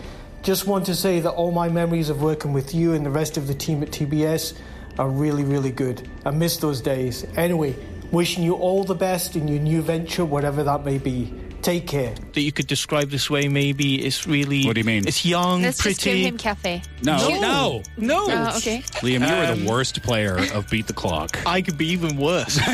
Just 0.43 0.67
want 0.67 0.87
to 0.87 0.95
say 0.95 1.19
that 1.21 1.31
all 1.33 1.51
my 1.51 1.69
memories 1.69 2.09
of 2.09 2.23
working 2.23 2.53
with 2.53 2.73
you 2.73 2.95
and 2.95 3.05
the 3.05 3.11
rest 3.11 3.37
of 3.37 3.49
the 3.49 3.55
team 3.55 3.83
at 3.83 3.91
TBS 3.91 4.57
are 4.99 5.09
really, 5.09 5.43
really 5.43 5.73
good. 5.73 6.09
I 6.25 6.31
miss 6.31 6.57
those 6.59 6.81
days. 6.81 7.27
Anyway, 7.37 7.75
wishing 8.13 8.45
you 8.45 8.55
all 8.55 8.85
the 8.85 8.95
best 8.95 9.35
in 9.35 9.49
your 9.49 9.61
new 9.61 9.83
venture, 9.83 10.25
whatever 10.25 10.63
that 10.63 10.85
may 10.85 10.99
be. 10.99 11.35
Take 11.63 11.87
care. 11.87 12.15
That 12.33 12.41
you 12.41 12.53
could 12.53 12.67
describe 12.69 13.11
this 13.11 13.29
way, 13.29 13.49
maybe 13.49 14.05
it's 14.05 14.27
really. 14.27 14.65
What 14.65 14.75
do 14.75 14.81
you 14.81 14.85
mean? 14.87 15.07
It's 15.09 15.25
young, 15.25 15.63
Let's 15.63 15.81
pretty. 15.83 15.95
just 15.95 16.05
give 16.05 16.19
him 16.19 16.39
cafe. 16.39 16.83
No. 17.03 17.17
no, 17.41 17.83
no. 17.97 18.25
Oh, 18.29 18.57
okay. 18.59 18.79
Liam, 19.03 19.21
you 19.29 19.37
were 19.37 19.53
Um, 19.53 19.65
the 19.65 19.71
worst 19.71 20.03
player 20.03 20.39
of 20.55 20.69
Beat 20.71 20.87
the 20.87 20.93
Clock. 20.93 21.39
I 21.47 21.61
could 21.61 21.77
be 21.77 21.89
even 21.89 22.17
worse. 22.17 22.59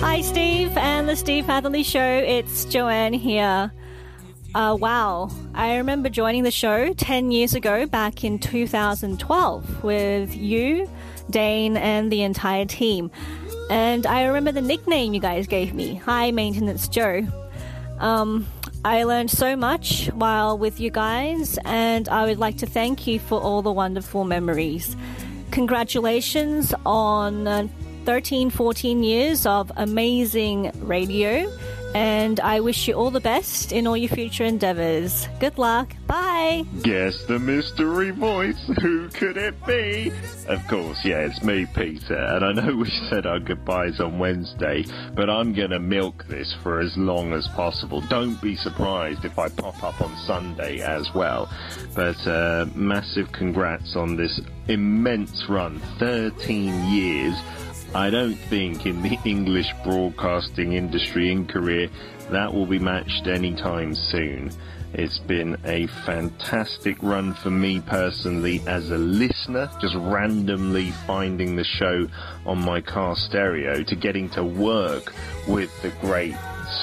Hi, 0.00 0.20
Steve 0.20 0.76
and 0.76 1.08
the 1.08 1.16
Steve 1.16 1.46
Hatherley 1.46 1.82
Show. 1.82 2.00
It's 2.24 2.64
Joanne 2.66 3.12
here. 3.12 3.72
Uh, 4.54 4.76
wow. 4.78 5.30
I 5.54 5.76
remember 5.76 6.08
joining 6.08 6.44
the 6.44 6.50
show 6.50 6.92
10 6.94 7.30
years 7.32 7.54
ago 7.54 7.86
back 7.86 8.22
in 8.22 8.38
2012 8.38 9.82
with 9.82 10.34
you, 10.36 10.88
Dane, 11.30 11.76
and 11.76 12.10
the 12.10 12.22
entire 12.22 12.64
team. 12.64 13.10
And 13.70 14.06
I 14.06 14.24
remember 14.24 14.52
the 14.52 14.62
nickname 14.62 15.14
you 15.14 15.20
guys 15.20 15.46
gave 15.46 15.74
me 15.74 15.94
High 15.94 16.30
Maintenance 16.30 16.88
Joe. 16.88 17.26
Um, 17.98 18.46
I 18.84 19.02
learned 19.02 19.30
so 19.30 19.56
much 19.56 20.06
while 20.14 20.56
with 20.56 20.78
you 20.78 20.90
guys, 20.90 21.58
and 21.64 22.08
I 22.08 22.26
would 22.26 22.38
like 22.38 22.58
to 22.58 22.66
thank 22.66 23.06
you 23.06 23.18
for 23.18 23.40
all 23.40 23.62
the 23.62 23.72
wonderful 23.72 24.24
memories. 24.24 24.96
Congratulations 25.50 26.72
on 26.84 27.48
uh, 27.48 27.68
13, 28.04 28.50
14 28.50 29.02
years 29.02 29.46
of 29.46 29.72
amazing 29.76 30.70
radio, 30.86 31.50
and 31.96 32.40
I 32.40 32.60
wish 32.60 32.88
you 32.88 32.94
all 32.94 33.10
the 33.10 33.20
best 33.20 33.72
in 33.72 33.86
all 33.86 33.96
your 33.96 34.10
future 34.10 34.44
endeavors. 34.44 35.28
Good 35.40 35.56
luck. 35.56 35.94
Bye. 36.06 36.66
Guess 36.82 37.24
the 37.24 37.38
mystery 37.38 38.10
voice. 38.10 38.60
Who 38.82 39.08
could 39.08 39.38
it 39.38 39.54
be? 39.66 40.12
Of 40.46 40.66
course, 40.68 41.02
yeah, 41.06 41.20
it's 41.20 41.42
me, 41.42 41.64
Peter. 41.74 42.18
And 42.18 42.44
I 42.44 42.52
know 42.52 42.76
we 42.82 42.90
said 43.08 43.24
our 43.24 43.38
goodbyes 43.38 43.98
on 43.98 44.18
Wednesday, 44.18 44.84
but 45.14 45.30
I'm 45.30 45.54
gonna 45.54 45.78
milk 45.78 46.26
this 46.28 46.54
for 46.62 46.80
as 46.80 46.94
long 46.98 47.32
as 47.32 47.48
possible. 47.48 48.02
Don't 48.02 48.38
be 48.42 48.56
surprised 48.56 49.24
if 49.24 49.38
I 49.38 49.48
pop 49.48 49.82
up 49.82 50.02
on 50.02 50.14
Sunday 50.26 50.80
as 50.80 51.14
well. 51.14 51.48
But 51.94 52.18
uh, 52.26 52.66
massive 52.74 53.32
congrats 53.32 53.96
on 53.96 54.16
this 54.16 54.38
immense 54.68 55.48
run. 55.48 55.80
13 55.98 56.90
years. 56.90 57.36
I 57.96 58.10
don't 58.10 58.34
think 58.34 58.84
in 58.84 59.00
the 59.00 59.18
English 59.24 59.72
broadcasting 59.82 60.74
industry 60.74 61.32
in 61.32 61.46
Korea 61.46 61.88
that 62.30 62.52
will 62.52 62.66
be 62.66 62.78
matched 62.78 63.26
anytime 63.26 63.94
soon. 63.94 64.50
It's 64.92 65.18
been 65.18 65.56
a 65.64 65.86
fantastic 66.04 66.98
run 67.02 67.32
for 67.32 67.48
me 67.48 67.80
personally 67.80 68.62
as 68.66 68.90
a 68.90 68.98
listener, 68.98 69.70
just 69.80 69.94
randomly 69.94 70.90
finding 71.06 71.56
the 71.56 71.64
show 71.64 72.06
on 72.44 72.62
my 72.62 72.82
car 72.82 73.16
stereo 73.16 73.82
to 73.84 73.96
getting 73.96 74.28
to 74.30 74.44
work 74.44 75.14
with 75.48 75.70
the 75.80 75.88
great 76.02 76.36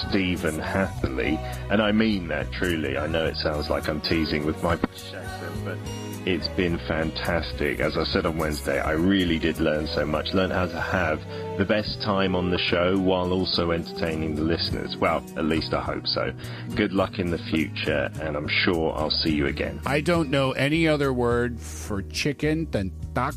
Stephen 0.09 0.57
Hatherley. 0.57 1.39
And 1.69 1.79
I 1.79 1.91
mean 1.91 2.27
that 2.29 2.51
truly. 2.51 2.97
I 2.97 3.05
know 3.05 3.25
it 3.27 3.37
sounds 3.37 3.69
like 3.69 3.87
I'm 3.87 4.01
teasing 4.01 4.47
with 4.47 4.63
my 4.63 4.73
accent, 4.83 5.27
but 5.63 5.77
it's 6.25 6.47
been 6.49 6.77
fantastic. 6.87 7.79
As 7.79 7.97
I 7.97 8.03
said 8.05 8.25
on 8.25 8.37
Wednesday, 8.37 8.79
I 8.79 8.91
really 8.91 9.39
did 9.39 9.59
learn 9.59 9.87
so 9.87 10.05
much. 10.05 10.33
Learn 10.33 10.51
how 10.51 10.65
to 10.67 10.79
have 10.79 11.19
the 11.57 11.65
best 11.65 12.01
time 12.01 12.35
on 12.35 12.49
the 12.49 12.57
show 12.57 12.97
while 12.97 13.31
also 13.33 13.71
entertaining 13.71 14.35
the 14.35 14.41
listeners. 14.43 14.95
Well, 14.97 15.23
at 15.35 15.45
least 15.45 15.73
I 15.73 15.81
hope 15.81 16.07
so. 16.07 16.33
Good 16.75 16.93
luck 16.93 17.19
in 17.19 17.29
the 17.29 17.37
future, 17.37 18.09
and 18.21 18.35
I'm 18.35 18.47
sure 18.47 18.93
I'll 18.95 19.11
see 19.11 19.31
you 19.33 19.47
again. 19.47 19.81
I 19.85 20.01
don't 20.01 20.29
know 20.29 20.51
any 20.53 20.87
other 20.87 21.11
word 21.11 21.59
for 21.59 22.01
chicken 22.03 22.69
than 22.71 22.91
tak. 23.13 23.35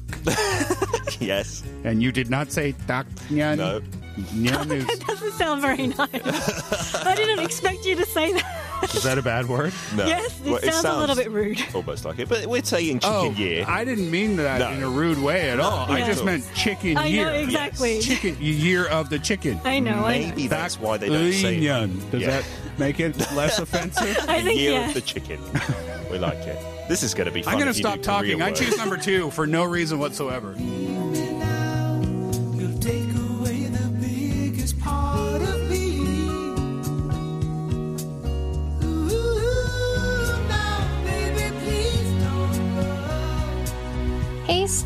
yes. 1.21 1.63
And 1.85 2.03
you 2.03 2.13
did 2.13 2.31
not 2.31 2.53
say 2.53 2.73
tak 2.87 3.07
nyan. 3.29 3.59
No. 3.59 3.81
Nyan 4.17 4.71
is, 4.73 4.87
That 4.87 5.07
doesn't 5.07 5.33
sound 5.33 5.61
very 5.61 5.89
nice. 5.89 6.95
I 7.05 7.15
didn't 7.15 7.45
expect 7.45 7.85
you 7.85 7.97
to 7.97 8.07
say 8.07 8.33
that. 8.33 8.56
Is 8.97 9.03
that 9.05 9.19
a 9.19 9.23
bad 9.23 9.47
word? 9.49 9.73
No. 9.95 10.07
Yes, 10.07 10.41
it 10.45 10.51
Well, 10.51 10.61
sounds 10.61 10.85
a 10.85 10.97
little 10.99 11.17
bit 11.17 11.31
rude. 11.31 11.59
Oh, 11.75 11.77
Almost 11.79 12.05
like 12.05 12.19
it, 12.19 12.29
but 12.29 12.47
we're 12.47 12.63
saying 12.65 13.01
chicken 13.01 13.15
Oh, 13.17 13.31
year. 13.31 13.65
I 13.69 13.85
didn't 13.85 14.11
mean 14.11 14.37
that 14.37 14.59
No. 14.61 14.71
in 14.71 14.83
a 14.83 14.89
rude 14.89 15.19
way 15.19 15.51
at 15.51 15.61
all. 15.61 15.91
I 15.91 15.99
Yeah. 15.99 16.07
just 16.07 16.25
meant 16.25 16.45
chicken 16.55 16.97
I 16.97 17.03
know, 17.03 17.09
year. 17.09 17.31
exactly. 17.31 18.01
Chicken 18.01 18.37
year 18.41 18.87
of 18.87 19.11
the 19.11 19.19
chicken. 19.19 19.61
I 19.65 19.79
know, 19.79 19.93
I 20.05 20.19
know. 20.19 20.27
Maybe 20.27 20.47
that's 20.49 20.79
why 20.81 20.97
they 20.97 21.09
don't 21.09 21.33
say 21.33 21.57
it. 21.59 22.11
Does 22.11 22.21
Yeah. 22.23 22.29
that 22.29 22.45
make 22.79 22.99
it 23.01 23.17
less 23.35 23.59
offensive? 23.61 24.17
I 24.29 24.43
think 24.43 24.59
year 24.59 24.73
yeah. 24.73 24.89
of 24.89 24.95
the 24.95 25.01
chicken. 25.01 25.41
we 26.11 26.19
like 26.19 26.39
it. 26.39 26.59
This 26.89 27.03
is 27.03 27.15
going 27.15 27.27
to 27.27 27.33
be 27.33 27.43
fun. 27.43 27.55
I'm 27.55 27.59
going 27.59 27.69
if 27.69 27.75
to 27.77 27.79
you 27.81 27.85
stop 27.89 27.97
do 27.97 28.03
talking. 28.03 28.39
Korean 28.39 28.43
I 28.43 28.53
choose 28.53 28.77
number 28.79 28.97
two 28.97 29.31
for 29.33 29.47
no 29.47 29.65
reason 29.65 29.99
whatsoever. 29.99 30.55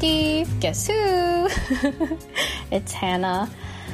Guess 0.00 0.86
who? 0.86 0.94
it's 2.70 2.90
Hannah. 2.90 3.50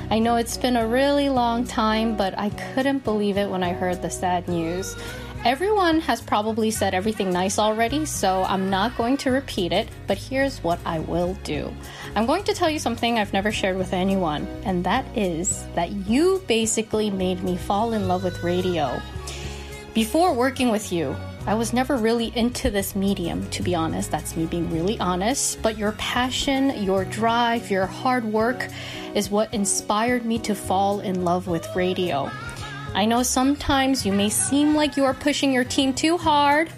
I 0.08 0.20
know 0.20 0.36
it's 0.36 0.56
been 0.56 0.76
a 0.76 0.86
really 0.86 1.28
long 1.28 1.64
time, 1.64 2.16
but 2.16 2.38
I 2.38 2.50
couldn't 2.50 3.02
believe 3.02 3.36
it 3.36 3.50
when 3.50 3.64
I 3.64 3.72
heard 3.72 4.02
the 4.02 4.10
sad 4.10 4.46
news. 4.46 4.94
Everyone 5.44 5.98
has 6.00 6.20
probably 6.20 6.70
said 6.70 6.94
everything 6.94 7.32
nice 7.32 7.58
already, 7.58 8.06
so 8.06 8.44
I'm 8.44 8.70
not 8.70 8.96
going 8.96 9.16
to 9.18 9.32
repeat 9.32 9.72
it, 9.72 9.88
but 10.06 10.16
here's 10.16 10.62
what 10.62 10.78
I 10.86 11.00
will 11.00 11.34
do. 11.42 11.74
I'm 12.14 12.26
going 12.26 12.44
to 12.44 12.54
tell 12.54 12.70
you 12.70 12.78
something 12.78 13.18
I've 13.18 13.32
never 13.32 13.50
shared 13.50 13.76
with 13.76 13.92
anyone, 13.92 14.46
and 14.64 14.84
that 14.84 15.04
is 15.16 15.64
that 15.74 15.90
you 15.90 16.40
basically 16.46 17.10
made 17.10 17.42
me 17.42 17.56
fall 17.56 17.94
in 17.94 18.06
love 18.06 18.22
with 18.22 18.44
radio. 18.44 19.02
Before 19.92 20.32
working 20.32 20.70
with 20.70 20.92
you, 20.92 21.16
I 21.46 21.54
was 21.54 21.72
never 21.72 21.96
really 21.96 22.32
into 22.36 22.70
this 22.70 22.96
medium, 22.96 23.48
to 23.50 23.62
be 23.62 23.72
honest. 23.72 24.10
That's 24.10 24.36
me 24.36 24.46
being 24.46 24.68
really 24.72 24.98
honest. 24.98 25.62
But 25.62 25.78
your 25.78 25.92
passion, 25.92 26.82
your 26.82 27.04
drive, 27.04 27.70
your 27.70 27.86
hard 27.86 28.24
work 28.24 28.66
is 29.14 29.30
what 29.30 29.54
inspired 29.54 30.24
me 30.24 30.40
to 30.40 30.56
fall 30.56 30.98
in 30.98 31.24
love 31.24 31.46
with 31.46 31.64
radio. 31.76 32.28
I 32.96 33.04
know 33.04 33.22
sometimes 33.22 34.04
you 34.04 34.12
may 34.12 34.28
seem 34.28 34.74
like 34.74 34.96
you 34.96 35.04
are 35.04 35.14
pushing 35.14 35.52
your 35.52 35.62
team 35.62 35.94
too 35.94 36.16
hard. 36.16 36.68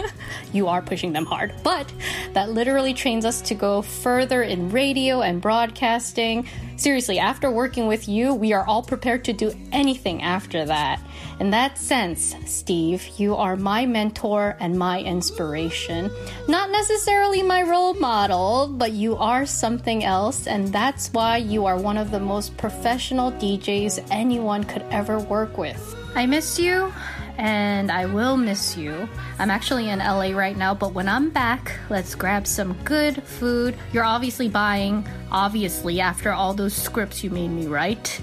you 0.52 0.66
are 0.66 0.82
pushing 0.82 1.12
them 1.12 1.26
hard, 1.26 1.52
but 1.62 1.92
that 2.32 2.50
literally 2.50 2.94
trains 2.94 3.24
us 3.24 3.40
to 3.42 3.54
go 3.54 3.82
further 3.82 4.42
in 4.42 4.70
radio 4.70 5.20
and 5.20 5.40
broadcasting. 5.40 6.48
Seriously, 6.76 7.18
after 7.18 7.50
working 7.50 7.86
with 7.86 8.08
you, 8.08 8.34
we 8.34 8.52
are 8.54 8.66
all 8.66 8.82
prepared 8.82 9.24
to 9.26 9.32
do 9.32 9.52
anything 9.70 10.22
after 10.22 10.64
that. 10.64 11.00
In 11.38 11.50
that 11.50 11.76
sense, 11.76 12.34
Steve, 12.46 13.06
you 13.18 13.34
are 13.34 13.56
my 13.56 13.84
mentor 13.84 14.56
and 14.58 14.78
my 14.78 15.00
inspiration. 15.00 16.10
Not 16.48 16.70
necessarily 16.70 17.42
my 17.42 17.62
role 17.62 17.92
model, 17.92 18.68
but 18.68 18.92
you 18.92 19.16
are 19.16 19.44
something 19.44 20.02
else, 20.02 20.46
and 20.46 20.72
that's 20.72 21.12
why 21.12 21.36
you 21.36 21.66
are 21.66 21.78
one 21.78 21.98
of 21.98 22.10
the 22.10 22.20
most 22.20 22.56
professional 22.56 23.32
DJs 23.32 24.08
anyone 24.10 24.64
could 24.64 24.84
ever 24.90 25.18
work 25.18 25.58
with. 25.58 25.94
I 26.14 26.24
miss 26.24 26.58
you, 26.58 26.90
and 27.36 27.92
I 27.92 28.06
will 28.06 28.38
miss 28.38 28.76
you. 28.76 29.06
I'm 29.38 29.50
actually 29.50 29.90
in 29.90 29.98
LA 29.98 30.30
right 30.30 30.56
now, 30.56 30.74
but 30.74 30.94
when 30.94 31.06
I'm 31.06 31.28
back, 31.28 31.78
let's 31.90 32.14
grab 32.14 32.46
some 32.46 32.72
good 32.84 33.22
food. 33.22 33.76
You're 33.92 34.04
obviously 34.04 34.48
buying, 34.48 35.06
obviously, 35.30 36.00
after 36.00 36.32
all 36.32 36.54
those 36.54 36.74
scripts 36.74 37.22
you 37.22 37.28
made 37.28 37.48
me 37.48 37.66
write. 37.66 38.22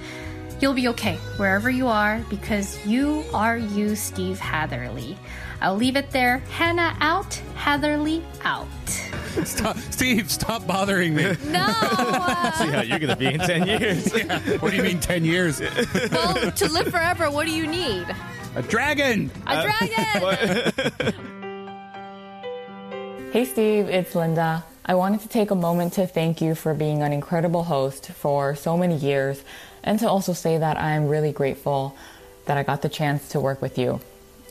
You'll 0.63 0.73
be 0.73 0.88
okay 0.88 1.15
wherever 1.36 1.69
you 1.69 1.89
are 1.89 2.23
because 2.30 2.80
you 2.86 3.26
are 3.34 3.58
you, 3.58 3.97
Steve 3.97 4.39
Hatherley. 4.39 5.17
I'll 5.60 5.76
leave 5.76 5.97
it 5.97 6.10
there. 6.12 6.38
Hannah 6.52 6.95
out, 7.02 7.34
Hatherley 7.56 8.23
out. 8.45 8.69
Stop, 9.43 9.76
Steve, 9.78 10.32
stop 10.32 10.65
bothering 10.65 11.15
me. 11.15 11.36
No. 11.47 11.67
Uh, 11.84 12.52
See 12.54 12.69
how 12.69 12.82
you're 12.82 12.99
going 12.99 13.10
to 13.10 13.17
be 13.17 13.26
in 13.26 13.41
10 13.41 13.67
years. 13.82 14.13
What 14.62 14.71
do 14.71 14.78
you 14.78 14.84
mean 14.84 15.02
10 15.02 15.26
years? 15.26 15.60
well, 16.12 16.52
to 16.52 16.71
live 16.71 16.88
forever, 16.88 17.30
what 17.30 17.45
do 17.45 17.52
you 17.52 17.67
need? 17.67 18.06
A 18.56 18.62
dragon. 18.62 19.32
A 19.45 19.49
uh, 19.49 19.63
dragon. 19.63 21.13
Hey 23.34 23.43
Steve, 23.43 23.89
it's 23.89 24.15
Linda. 24.15 24.63
I 24.86 24.95
wanted 24.95 25.19
to 25.21 25.28
take 25.28 25.52
a 25.52 25.56
moment 25.56 25.91
to 25.93 26.08
thank 26.08 26.39
you 26.41 26.56
for 26.56 26.73
being 26.73 27.02
an 27.02 27.12
incredible 27.12 27.65
host 27.65 28.12
for 28.12 28.56
so 28.56 28.78
many 28.78 28.95
years 28.95 29.43
and 29.84 30.00
to 30.00 30.10
also 30.10 30.34
say 30.34 30.58
that 30.58 30.78
I'm 30.78 31.08
really 31.08 31.32
grateful 31.32 31.96
that 32.46 32.58
I 32.58 32.63
got 32.63 32.82
the 32.82 32.89
chance 32.89 33.30
to 33.30 33.39
work 33.39 33.62
with 33.62 33.78
you. 33.78 34.00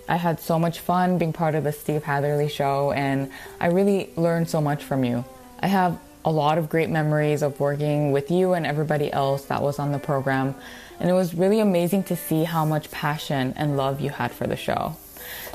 I 0.09 0.17
had 0.17 0.41
so 0.41 0.59
much 0.59 0.81
fun 0.81 1.19
being 1.19 1.33
part 1.33 1.55
of 1.55 1.65
the 1.65 1.73
Steve 1.73 2.03
Hatherley 2.03 2.49
show 2.49 2.93
and 2.93 3.31
I 3.61 3.67
really 3.69 4.11
learned 4.17 4.49
so 4.49 4.61
much 4.61 4.83
from 4.85 5.05
you. 5.05 5.25
I 5.61 5.69
have 5.69 5.99
a 6.25 6.31
lot 6.31 6.59
of 6.59 6.69
great 6.69 6.91
memories 6.91 7.43
of 7.43 7.59
working 7.59 8.13
with 8.13 8.31
you 8.31 8.53
and 8.53 8.67
everybody 8.67 9.13
else 9.13 9.45
that 9.47 9.63
was 9.63 9.79
on 9.79 9.93
the 9.93 9.99
program 9.99 10.55
and 11.01 11.09
it 11.09 11.15
was 11.15 11.35
really 11.35 11.61
amazing 11.61 12.05
to 12.05 12.17
see 12.17 12.45
how 12.45 12.65
much 12.65 12.91
passion 12.91 13.55
and 13.57 13.77
love 13.77 14.01
you 14.01 14.11
had 14.11 14.33
for 14.33 14.47
the 14.47 14.57
show. 14.57 14.97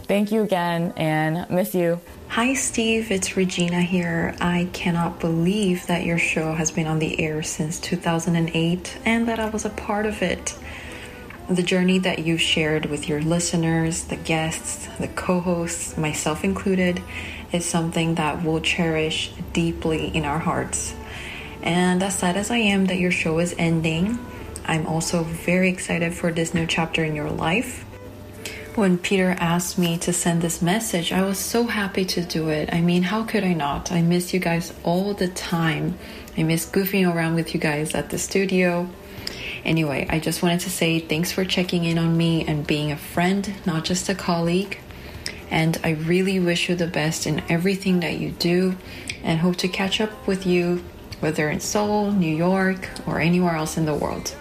Thank 0.04 0.32
you 0.32 0.44
again 0.44 0.94
and 0.96 1.50
miss 1.50 1.76
you. 1.76 2.00
Hi, 2.30 2.54
Steve. 2.54 3.10
It's 3.10 3.36
Regina 3.36 3.82
here. 3.82 4.36
I 4.40 4.70
cannot 4.72 5.20
believe 5.20 5.88
that 5.88 6.06
your 6.06 6.20
show 6.20 6.54
has 6.54 6.70
been 6.70 6.86
on 6.86 7.00
the 7.00 7.20
air 7.20 7.42
since 7.42 7.80
2008 7.80 8.98
and 9.06 9.28
that 9.28 9.40
I 9.40 9.50
was 9.50 9.66
a 9.66 9.72
part 9.72 10.06
of 10.06 10.22
it. 10.22 10.56
The 11.50 11.64
journey 11.64 11.98
that 12.00 12.20
you 12.20 12.38
shared 12.38 12.88
with 12.88 13.10
your 13.10 13.22
listeners, 13.22 14.04
the 14.04 14.18
guests, 14.18 14.88
the 15.00 15.08
co 15.08 15.40
hosts, 15.40 15.98
myself 15.98 16.44
included, 16.44 17.02
is 17.52 17.66
something 17.66 18.16
that 18.16 18.44
we'll 18.44 18.62
cherish 18.62 19.32
deeply 19.54 20.16
in 20.16 20.24
our 20.24 20.40
hearts. 20.40 20.94
And 21.64 22.04
as 22.04 22.20
sad 22.20 22.38
as 22.38 22.52
I 22.52 22.58
am 22.58 22.86
that 22.88 23.00
your 23.00 23.10
show 23.10 23.40
is 23.40 23.56
ending, 23.58 24.20
I'm 24.66 24.86
also 24.86 25.24
very 25.24 25.70
excited 25.70 26.14
for 26.14 26.32
this 26.32 26.54
new 26.54 26.68
chapter 26.68 27.04
in 27.04 27.16
your 27.16 27.32
life. 27.32 27.87
When 28.78 29.00
Peter 29.00 29.36
asked 29.40 29.80
me 29.80 29.98
to 29.98 30.14
send 30.14 30.44
this 30.44 30.62
message, 30.62 31.12
I 31.12 31.24
was 31.24 31.40
so 31.40 31.64
happy 31.64 32.06
to 32.06 32.22
do 32.22 32.50
it. 32.50 32.72
I 32.72 32.80
mean, 32.80 33.02
how 33.02 33.24
could 33.24 33.44
I 33.44 33.54
not? 33.54 33.92
I 33.92 34.04
miss 34.04 34.36
you 34.36 34.40
guys 34.40 34.72
all 34.84 35.16
the 35.16 35.30
time. 35.30 35.98
I 36.38 36.44
miss 36.44 36.70
goofing 36.70 37.12
around 37.12 37.34
with 37.34 37.56
you 37.56 37.60
guys 37.60 37.96
at 37.96 38.12
the 38.12 38.20
studio. 38.20 38.88
Anyway, 39.66 40.06
I 40.12 40.20
just 40.20 40.44
wanted 40.44 40.60
to 40.60 40.70
say 40.70 41.00
thanks 41.00 41.32
for 41.32 41.44
checking 41.44 41.86
in 41.86 41.98
on 41.98 42.16
me 42.16 42.46
and 42.46 42.68
being 42.68 42.92
a 42.92 42.98
friend, 42.98 43.52
not 43.66 43.84
just 43.84 44.10
a 44.10 44.14
colleague. 44.14 44.78
And 45.50 45.80
I 45.84 45.94
really 45.94 46.40
wish 46.40 46.70
you 46.70 46.76
the 46.76 46.86
best 46.86 47.26
in 47.26 47.42
everything 47.50 48.02
that 48.02 48.20
you 48.20 48.30
do 48.30 48.78
and 49.24 49.40
hope 49.40 49.56
to 49.56 49.68
catch 49.68 50.00
up 50.00 50.28
with 50.28 50.46
you, 50.46 50.84
whether 51.20 51.50
in 51.50 51.62
Seoul, 51.62 52.12
New 52.12 52.36
York, 52.36 52.90
or 53.08 53.20
anywhere 53.20 53.56
else 53.56 53.76
in 53.76 53.88
the 53.88 53.96
world. 53.96 54.36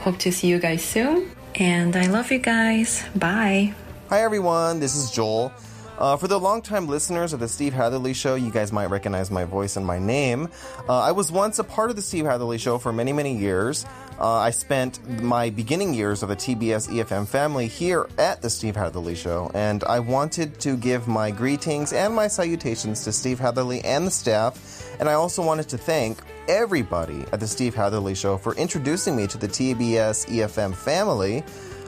Hope 0.00 0.16
to 0.20 0.32
see 0.32 0.48
you 0.48 0.58
guys 0.58 0.82
soon. 0.82 1.32
And 1.56 1.94
I 1.94 2.06
love 2.06 2.32
you 2.32 2.38
guys. 2.38 3.04
Bye. 3.14 3.74
Hi, 4.08 4.22
everyone. 4.22 4.80
This 4.80 4.96
is 4.96 5.10
Joel. 5.10 5.52
Uh, 5.96 6.16
for 6.16 6.26
the 6.26 6.38
longtime 6.38 6.88
listeners 6.88 7.32
of 7.32 7.38
the 7.38 7.46
Steve 7.46 7.72
Hatherley 7.72 8.14
Show, 8.14 8.34
you 8.34 8.50
guys 8.50 8.72
might 8.72 8.86
recognize 8.86 9.30
my 9.30 9.44
voice 9.44 9.76
and 9.76 9.86
my 9.86 9.98
name. 9.98 10.48
Uh, 10.88 11.00
I 11.00 11.12
was 11.12 11.30
once 11.30 11.60
a 11.60 11.64
part 11.64 11.90
of 11.90 11.96
the 11.96 12.02
Steve 12.02 12.24
Hatherley 12.24 12.58
Show 12.58 12.78
for 12.78 12.92
many, 12.92 13.12
many 13.12 13.36
years. 13.36 13.86
Uh, 14.18 14.34
I 14.34 14.50
spent 14.50 15.22
my 15.22 15.50
beginning 15.50 15.94
years 15.94 16.24
of 16.24 16.28
the 16.28 16.36
TBS 16.36 16.88
EFM 16.88 17.28
family 17.28 17.68
here 17.68 18.08
at 18.18 18.42
the 18.42 18.50
Steve 18.50 18.74
Hatherley 18.74 19.14
Show, 19.14 19.52
and 19.54 19.84
I 19.84 20.00
wanted 20.00 20.58
to 20.60 20.76
give 20.76 21.06
my 21.06 21.30
greetings 21.30 21.92
and 21.92 22.14
my 22.14 22.26
salutations 22.26 23.04
to 23.04 23.12
Steve 23.12 23.38
Hatherley 23.38 23.80
and 23.84 24.06
the 24.06 24.10
staff. 24.10 24.88
And 24.98 25.08
I 25.08 25.12
also 25.12 25.44
wanted 25.44 25.68
to 25.68 25.78
thank 25.78 26.18
everybody 26.48 27.24
at 27.32 27.40
the 27.40 27.46
Steve 27.46 27.74
Hatherley 27.74 28.14
Show 28.14 28.36
for 28.36 28.54
introducing 28.56 29.16
me 29.16 29.26
to 29.26 29.38
the 29.38 29.48
TBS 29.48 30.26
EFM 30.28 30.74
family. 30.74 31.42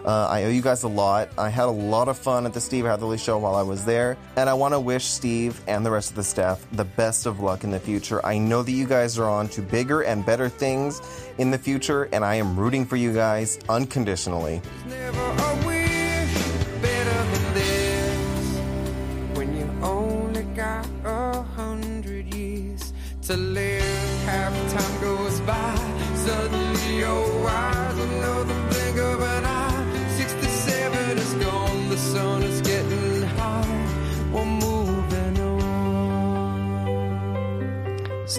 Uh, 0.05 0.29
I 0.31 0.45
owe 0.45 0.51
you 0.51 0.63
guys 0.63 0.85
a 0.85 0.89
lot. 0.89 1.31
I 1.37 1.49
had 1.49 1.65
a 1.65 1.71
lot 1.71 2.07
of 2.09 2.17
fun 2.17 2.47
at 2.47 2.55
the 2.55 2.61
Steve 2.61 2.85
Hatherley 2.85 3.19
Show 3.19 3.39
while 3.39 3.57
I 3.57 3.63
was 3.63 3.85
there, 3.85 4.17
and 4.37 4.49
I 4.49 4.55
want 4.55 4.73
to 4.73 4.79
wish 4.79 5.05
Steve 5.05 5.61
and 5.67 5.85
the 5.85 5.91
rest 5.91 6.11
of 6.11 6.17
the 6.17 6.23
staff 6.23 6.65
the 6.73 6.85
best 6.85 7.27
of 7.27 7.41
luck 7.41 7.65
in 7.65 7.71
the 7.71 7.81
future. 7.81 8.25
I 8.25 8.39
know 8.39 8.63
that 8.63 8.71
you 8.71 8.87
guys 8.87 9.19
are 9.19 9.29
on 9.29 9.49
to 9.49 9.63
bigger 9.63 10.03
and 10.03 10.25
better 10.25 10.49
things 10.49 11.01
in 11.39 11.51
the 11.51 11.59
future, 11.59 12.05
and 12.13 12.25
I 12.25 12.37
am 12.37 12.57
rooting 12.57 12.87
for 12.87 12.97
you 12.97 13.13
guys 13.13 13.59
unconditionally. 13.69 14.63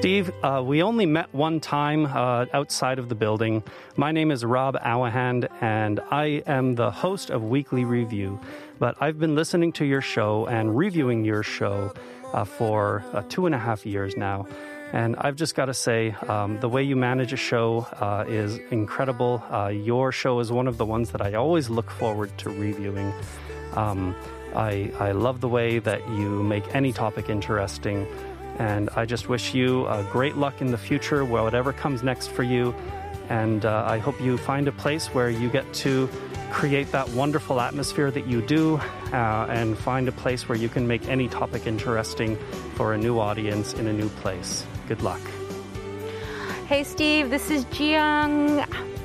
Steve, 0.08 0.32
uh, 0.42 0.64
we 0.66 0.82
only 0.82 1.06
met 1.06 1.34
one 1.34 1.60
time 1.60 2.06
uh, 2.06 2.46
outside 2.54 2.98
of 2.98 3.10
the 3.10 3.14
building. 3.14 3.62
My 3.98 4.14
name 4.14 4.32
is 4.32 4.46
Rob 4.46 4.78
Awahand, 4.78 5.50
and 5.60 6.00
I 6.10 6.44
am 6.48 6.76
the 6.76 6.90
host 6.90 7.30
of 7.30 7.44
Weekly 7.44 7.84
Review. 7.84 8.40
But 8.80 8.96
I've 9.02 9.20
been 9.20 9.36
listening 9.36 9.74
to 9.74 9.86
your 9.86 10.00
show 10.00 10.48
and 10.48 10.78
reviewing 10.78 11.26
your 11.26 11.44
show 11.44 11.94
uh, 12.32 12.46
for 12.46 13.04
uh, 13.12 13.24
two 13.28 13.48
and 13.48 13.54
a 13.54 13.58
half 13.58 13.86
years 13.86 14.16
now. 14.16 14.48
And 14.94 15.18
I've 15.18 15.36
just 15.36 15.56
got 15.56 15.66
to 15.66 15.74
say, 15.74 16.12
um, 16.30 16.58
the 16.62 16.70
way 16.70 16.84
you 16.84 16.96
manage 16.96 17.34
a 17.34 17.38
show 17.52 17.86
uh, 18.00 18.24
is 18.30 18.60
incredible. 18.72 19.44
Uh, 19.52 19.68
your 19.68 20.14
show 20.14 20.40
is 20.40 20.54
one 20.54 20.70
of 20.70 20.78
the 20.78 20.86
ones 20.86 21.12
that 21.12 21.22
I 21.22 21.34
always 21.34 21.70
look 21.70 21.92
forward 21.92 22.32
to 22.38 22.50
reviewing. 22.50 23.12
Um, 23.74 24.16
I, 24.56 24.90
I 25.00 25.12
love 25.12 25.42
the 25.42 25.50
way 25.50 25.80
that 25.80 26.00
you 26.12 26.44
make 26.44 26.74
any 26.74 26.94
topic 26.94 27.28
interesting. 27.28 28.08
And 28.60 28.90
I 28.96 29.06
just 29.06 29.30
wish 29.30 29.54
you 29.54 29.86
uh, 29.86 30.04
great 30.12 30.36
luck 30.36 30.62
in 30.62 30.72
the 30.72 30.78
future, 30.78 31.24
whatever 31.24 31.74
comes 31.74 32.04
next 32.04 32.28
for 32.32 32.44
you. 32.44 32.74
And 33.30 33.66
uh, 33.66 33.84
I 33.86 33.98
hope 33.98 34.20
you 34.22 34.38
find 34.38 34.68
a 34.68 34.72
place 34.72 35.08
where 35.08 35.30
you 35.30 35.50
get 35.50 35.72
to 35.76 36.10
create 36.52 36.92
that 36.92 37.10
wonderful 37.10 37.60
atmosphere 37.60 38.10
that 38.12 38.26
you 38.26 38.42
do 38.42 38.78
uh, 39.12 39.48
and 39.50 39.78
find 39.78 40.08
a 40.08 40.12
place 40.12 40.48
where 40.48 40.58
you 40.58 40.70
can 40.70 40.88
make 40.88 41.08
any 41.08 41.28
topic 41.28 41.68
interesting 41.68 42.38
for 42.76 42.94
a 42.94 42.98
new 42.98 43.20
audience 43.20 43.74
in 43.74 43.88
a 43.88 43.94
new 43.94 44.10
place. 44.10 44.66
Good 44.88 45.02
luck. 45.02 45.22
Hey, 46.68 46.84
Steve, 46.84 47.30
this 47.30 47.50
is 47.52 47.66
Jiyoung. 47.66 48.97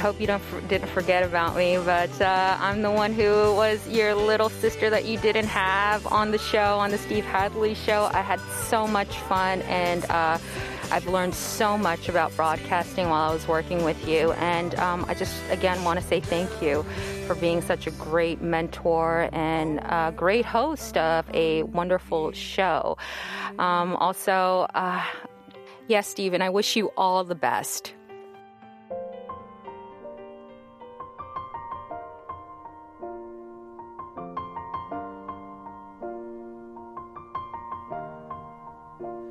Hope 0.00 0.18
you 0.18 0.26
don't 0.26 0.42
didn't 0.66 0.88
forget 0.88 1.22
about 1.22 1.54
me, 1.56 1.76
but 1.76 2.20
uh, 2.22 2.56
I'm 2.58 2.80
the 2.80 2.90
one 2.90 3.12
who 3.12 3.54
was 3.54 3.86
your 3.86 4.14
little 4.14 4.48
sister 4.48 4.88
that 4.88 5.04
you 5.04 5.18
didn't 5.18 5.44
have 5.44 6.06
on 6.06 6.30
the 6.30 6.38
show, 6.38 6.78
on 6.78 6.90
the 6.90 6.96
Steve 6.96 7.26
Hatherley 7.26 7.74
show. 7.74 8.10
I 8.14 8.22
had 8.22 8.40
so 8.68 8.86
much 8.86 9.14
fun, 9.18 9.60
and 9.62 10.06
uh, 10.06 10.38
I've 10.90 11.06
learned 11.06 11.34
so 11.34 11.76
much 11.76 12.08
about 12.08 12.34
broadcasting 12.34 13.10
while 13.10 13.30
I 13.30 13.34
was 13.34 13.46
working 13.46 13.84
with 13.84 14.08
you. 14.08 14.32
And 14.32 14.74
um, 14.76 15.04
I 15.06 15.12
just, 15.12 15.36
again, 15.50 15.84
want 15.84 16.00
to 16.00 16.06
say 16.06 16.18
thank 16.18 16.62
you 16.62 16.82
for 17.26 17.34
being 17.34 17.60
such 17.60 17.86
a 17.86 17.90
great 17.90 18.40
mentor 18.40 19.28
and 19.32 19.80
a 19.80 20.14
great 20.16 20.46
host 20.46 20.96
of 20.96 21.26
a 21.34 21.62
wonderful 21.64 22.32
show. 22.32 22.96
Um, 23.58 23.96
also, 23.96 24.66
uh, 24.74 25.04
yes, 25.88 26.08
Stephen, 26.08 26.40
I 26.40 26.48
wish 26.48 26.74
you 26.74 26.90
all 26.96 27.22
the 27.22 27.34
best. 27.34 27.92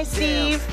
Hi, 0.00 0.04
Steve. 0.04 0.66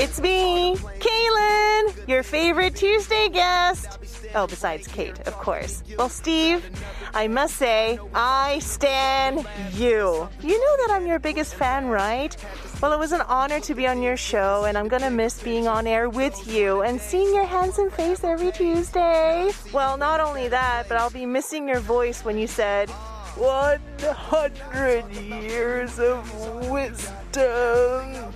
It's 0.00 0.20
me, 0.20 0.74
Kaylin, 0.74 2.08
your 2.08 2.24
favorite 2.24 2.74
Tuesday 2.74 3.28
guest. 3.28 3.86
Oh, 4.34 4.48
besides 4.48 4.88
Kate, 4.88 5.16
of 5.28 5.34
course. 5.34 5.84
Well, 5.96 6.08
Steve, 6.08 6.68
I 7.14 7.28
must 7.28 7.54
say, 7.54 8.00
I 8.16 8.58
stan 8.58 9.46
you. 9.74 10.28
You 10.42 10.58
know 10.58 10.76
that 10.78 10.88
I'm 10.90 11.06
your 11.06 11.20
biggest 11.20 11.54
fan, 11.54 11.86
right? 11.86 12.36
Well, 12.82 12.92
it 12.92 12.98
was 12.98 13.12
an 13.12 13.20
honor 13.20 13.60
to 13.60 13.76
be 13.76 13.86
on 13.86 14.02
your 14.02 14.16
show, 14.16 14.64
and 14.64 14.76
I'm 14.76 14.88
gonna 14.88 15.08
miss 15.08 15.40
being 15.40 15.68
on 15.68 15.86
air 15.86 16.08
with 16.08 16.36
you 16.52 16.82
and 16.82 17.00
seeing 17.00 17.32
your 17.32 17.46
handsome 17.46 17.90
face 17.90 18.24
every 18.24 18.50
Tuesday. 18.50 19.52
Well, 19.72 19.96
not 19.96 20.18
only 20.18 20.48
that, 20.48 20.88
but 20.88 20.96
I'll 20.96 21.10
be 21.10 21.26
missing 21.26 21.68
your 21.68 21.78
voice 21.78 22.24
when 22.24 22.36
you 22.36 22.48
said, 22.48 22.90
100 23.36 25.12
years 25.12 26.00
of 26.00 26.68
wisdom. 26.68 28.34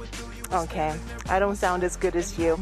Okay, 0.53 0.95
I 1.29 1.39
don't 1.39 1.57
sound 1.57 1.85
as 1.85 1.97
good 1.97 2.17
as 2.17 2.39
you. 2.39 2.59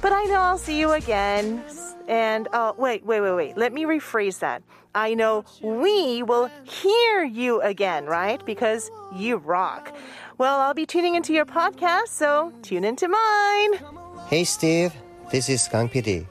But 0.00 0.12
I 0.12 0.24
know 0.24 0.40
I'll 0.40 0.58
see 0.58 0.78
you 0.78 0.92
again. 0.92 1.62
And, 2.08 2.48
oh, 2.52 2.74
wait, 2.76 3.04
wait, 3.06 3.20
wait, 3.20 3.32
wait. 3.32 3.56
Let 3.56 3.72
me 3.72 3.84
rephrase 3.84 4.40
that. 4.40 4.62
I 4.94 5.14
know 5.14 5.44
we 5.62 6.22
will 6.22 6.50
hear 6.64 7.24
you 7.24 7.60
again, 7.62 8.06
right? 8.06 8.44
Because 8.44 8.90
you 9.14 9.36
rock. 9.36 9.94
Well, 10.36 10.60
I'll 10.60 10.74
be 10.74 10.84
tuning 10.84 11.14
into 11.14 11.32
your 11.32 11.46
podcast, 11.46 12.08
so 12.08 12.52
tune 12.62 12.84
into 12.84 13.08
mine. 13.08 13.80
Hey 14.26 14.44
Steve, 14.44 14.92
this 15.30 15.48
is 15.48 15.68
Kang 15.68 15.88
PD. 15.88 16.26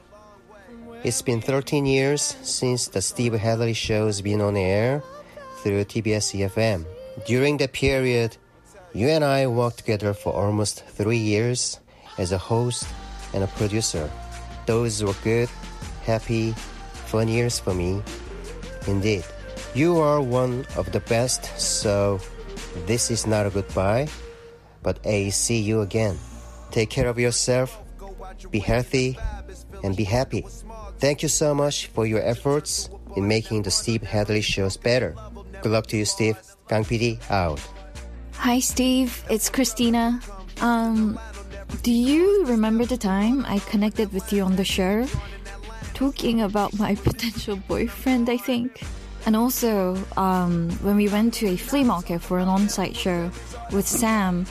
It's 1.02 1.22
been 1.22 1.40
13 1.40 1.86
years 1.86 2.36
since 2.42 2.88
the 2.88 3.00
Steve 3.00 3.32
Hatherley 3.32 3.72
show's 3.72 4.20
been 4.20 4.40
on 4.40 4.56
air 4.56 5.02
through 5.62 5.84
TBS 5.84 6.38
EFM. 6.38 6.84
During 7.26 7.56
that 7.56 7.72
period, 7.72 8.36
you 8.94 9.08
and 9.08 9.24
I 9.24 9.46
worked 9.46 9.78
together 9.78 10.12
for 10.12 10.32
almost 10.32 10.84
three 10.86 11.18
years 11.18 11.80
as 12.18 12.32
a 12.32 12.38
host 12.38 12.86
and 13.32 13.42
a 13.42 13.46
producer. 13.46 14.10
Those 14.66 15.02
were 15.02 15.16
good, 15.24 15.48
happy, 16.04 16.52
fun 17.06 17.28
years 17.28 17.58
for 17.58 17.74
me. 17.74 18.02
Indeed. 18.86 19.24
You 19.74 19.98
are 19.98 20.20
one 20.20 20.66
of 20.76 20.92
the 20.92 21.00
best, 21.00 21.48
so 21.58 22.20
this 22.86 23.10
is 23.10 23.26
not 23.26 23.46
a 23.46 23.50
goodbye, 23.50 24.08
but 24.82 24.98
a 25.04 25.30
see 25.30 25.60
you 25.60 25.80
again. 25.80 26.18
Take 26.70 26.90
care 26.90 27.08
of 27.08 27.18
yourself, 27.18 27.78
be 28.50 28.58
healthy, 28.58 29.18
and 29.82 29.96
be 29.96 30.04
happy. 30.04 30.44
Thank 30.98 31.22
you 31.22 31.28
so 31.28 31.54
much 31.54 31.86
for 31.86 32.06
your 32.06 32.20
efforts 32.20 32.90
in 33.16 33.26
making 33.26 33.62
the 33.62 33.70
Steve 33.70 34.02
Hatherley 34.02 34.42
shows 34.42 34.76
better. 34.76 35.14
Good 35.62 35.72
luck 35.72 35.86
to 35.88 35.96
you, 35.96 36.04
Steve. 36.04 36.36
Kang 36.68 36.84
PD 36.84 37.18
out. 37.30 37.60
Hi, 38.34 38.58
Steve. 38.58 39.24
It's 39.30 39.48
Christina. 39.48 40.20
Um, 40.60 41.18
do 41.82 41.92
you 41.92 42.44
remember 42.46 42.84
the 42.84 42.96
time 42.96 43.44
I 43.46 43.58
connected 43.60 44.12
with 44.12 44.32
you 44.32 44.42
on 44.42 44.56
the 44.56 44.64
show? 44.64 45.06
Talking 45.94 46.42
about 46.42 46.76
my 46.78 46.94
potential 46.94 47.56
boyfriend, 47.56 48.28
I 48.28 48.36
think. 48.36 48.82
And 49.26 49.36
also, 49.36 49.96
um, 50.16 50.70
when 50.82 50.96
we 50.96 51.08
went 51.08 51.34
to 51.34 51.48
a 51.48 51.56
flea 51.56 51.84
market 51.84 52.20
for 52.20 52.38
an 52.38 52.48
on 52.48 52.68
site 52.68 52.96
show 52.96 53.30
with 53.72 53.86
Sam, 53.86 54.46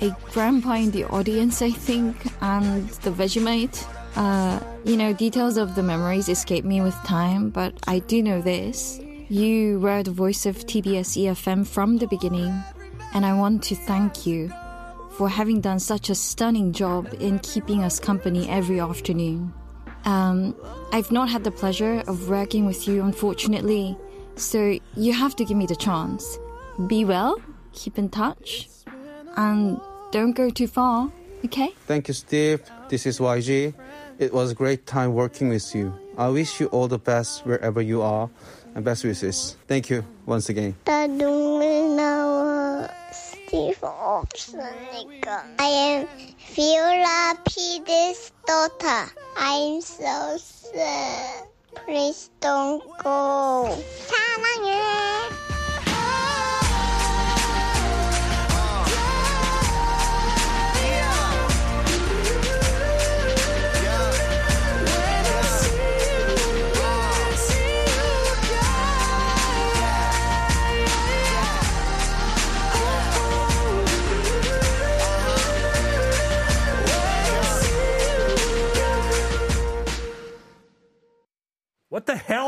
a 0.00 0.10
grandpa 0.32 0.72
in 0.74 0.90
the 0.90 1.04
audience, 1.04 1.62
I 1.62 1.70
think, 1.70 2.16
and 2.42 2.88
the 3.04 3.10
Vegemite. 3.10 3.86
Uh, 4.16 4.60
you 4.84 4.96
know, 4.96 5.12
details 5.12 5.56
of 5.56 5.74
the 5.74 5.82
memories 5.82 6.28
escape 6.28 6.64
me 6.64 6.80
with 6.80 6.94
time, 7.04 7.50
but 7.50 7.72
I 7.86 8.00
do 8.00 8.22
know 8.22 8.42
this. 8.42 9.00
You 9.28 9.80
were 9.80 10.02
the 10.02 10.10
voice 10.10 10.44
of 10.44 10.56
TBS 10.66 11.16
EFM 11.16 11.66
from 11.66 11.96
the 11.96 12.06
beginning, 12.08 12.52
and 13.14 13.24
I 13.26 13.34
want 13.34 13.62
to 13.64 13.74
thank 13.74 14.26
you 14.26 14.52
for 15.12 15.28
having 15.28 15.60
done 15.60 15.78
such 15.78 16.10
a 16.10 16.14
stunning 16.14 16.72
job 16.72 17.14
in 17.20 17.38
keeping 17.40 17.82
us 17.82 18.00
company 18.00 18.48
every 18.48 18.80
afternoon. 18.80 19.52
Um, 20.04 20.56
I've 20.92 21.12
not 21.12 21.28
had 21.28 21.44
the 21.44 21.50
pleasure 21.50 22.02
of 22.06 22.28
working 22.28 22.66
with 22.66 22.88
you, 22.88 23.02
unfortunately, 23.02 23.96
so 24.36 24.78
you 24.96 25.12
have 25.12 25.36
to 25.36 25.44
give 25.44 25.56
me 25.56 25.66
the 25.66 25.76
chance. 25.76 26.38
Be 26.86 27.04
well, 27.04 27.40
keep 27.72 27.98
in 27.98 28.08
touch, 28.08 28.68
and 29.36 29.80
don't 30.10 30.32
go 30.32 30.50
too 30.50 30.66
far, 30.66 31.12
okay? 31.44 31.70
Thank 31.86 32.08
you, 32.08 32.14
Steve. 32.14 32.62
This 32.88 33.06
is 33.06 33.18
YG. 33.18 33.74
It 34.18 34.32
was 34.32 34.52
a 34.52 34.54
great 34.54 34.86
time 34.86 35.14
working 35.14 35.48
with 35.48 35.74
you. 35.74 35.92
I 36.16 36.28
wish 36.28 36.60
you 36.60 36.66
all 36.68 36.88
the 36.88 36.98
best 36.98 37.46
wherever 37.46 37.80
you 37.80 38.02
are 38.02 38.28
and 38.74 38.84
best 38.84 39.04
wishes. 39.04 39.56
Thank 39.66 39.90
you 39.90 40.04
once 40.26 40.48
again. 40.48 40.74
스티브 43.52 43.86
없으니까 43.86 45.44
I 45.60 45.68
am 45.68 46.08
Viola 46.56 47.36
P's 47.44 48.32
daughter 48.46 49.12
I'm 49.36 49.82
so 49.82 50.38
sad 50.38 51.44
Please 51.84 52.30
don't 52.40 52.82
go 53.04 53.68
사랑해 54.08 55.51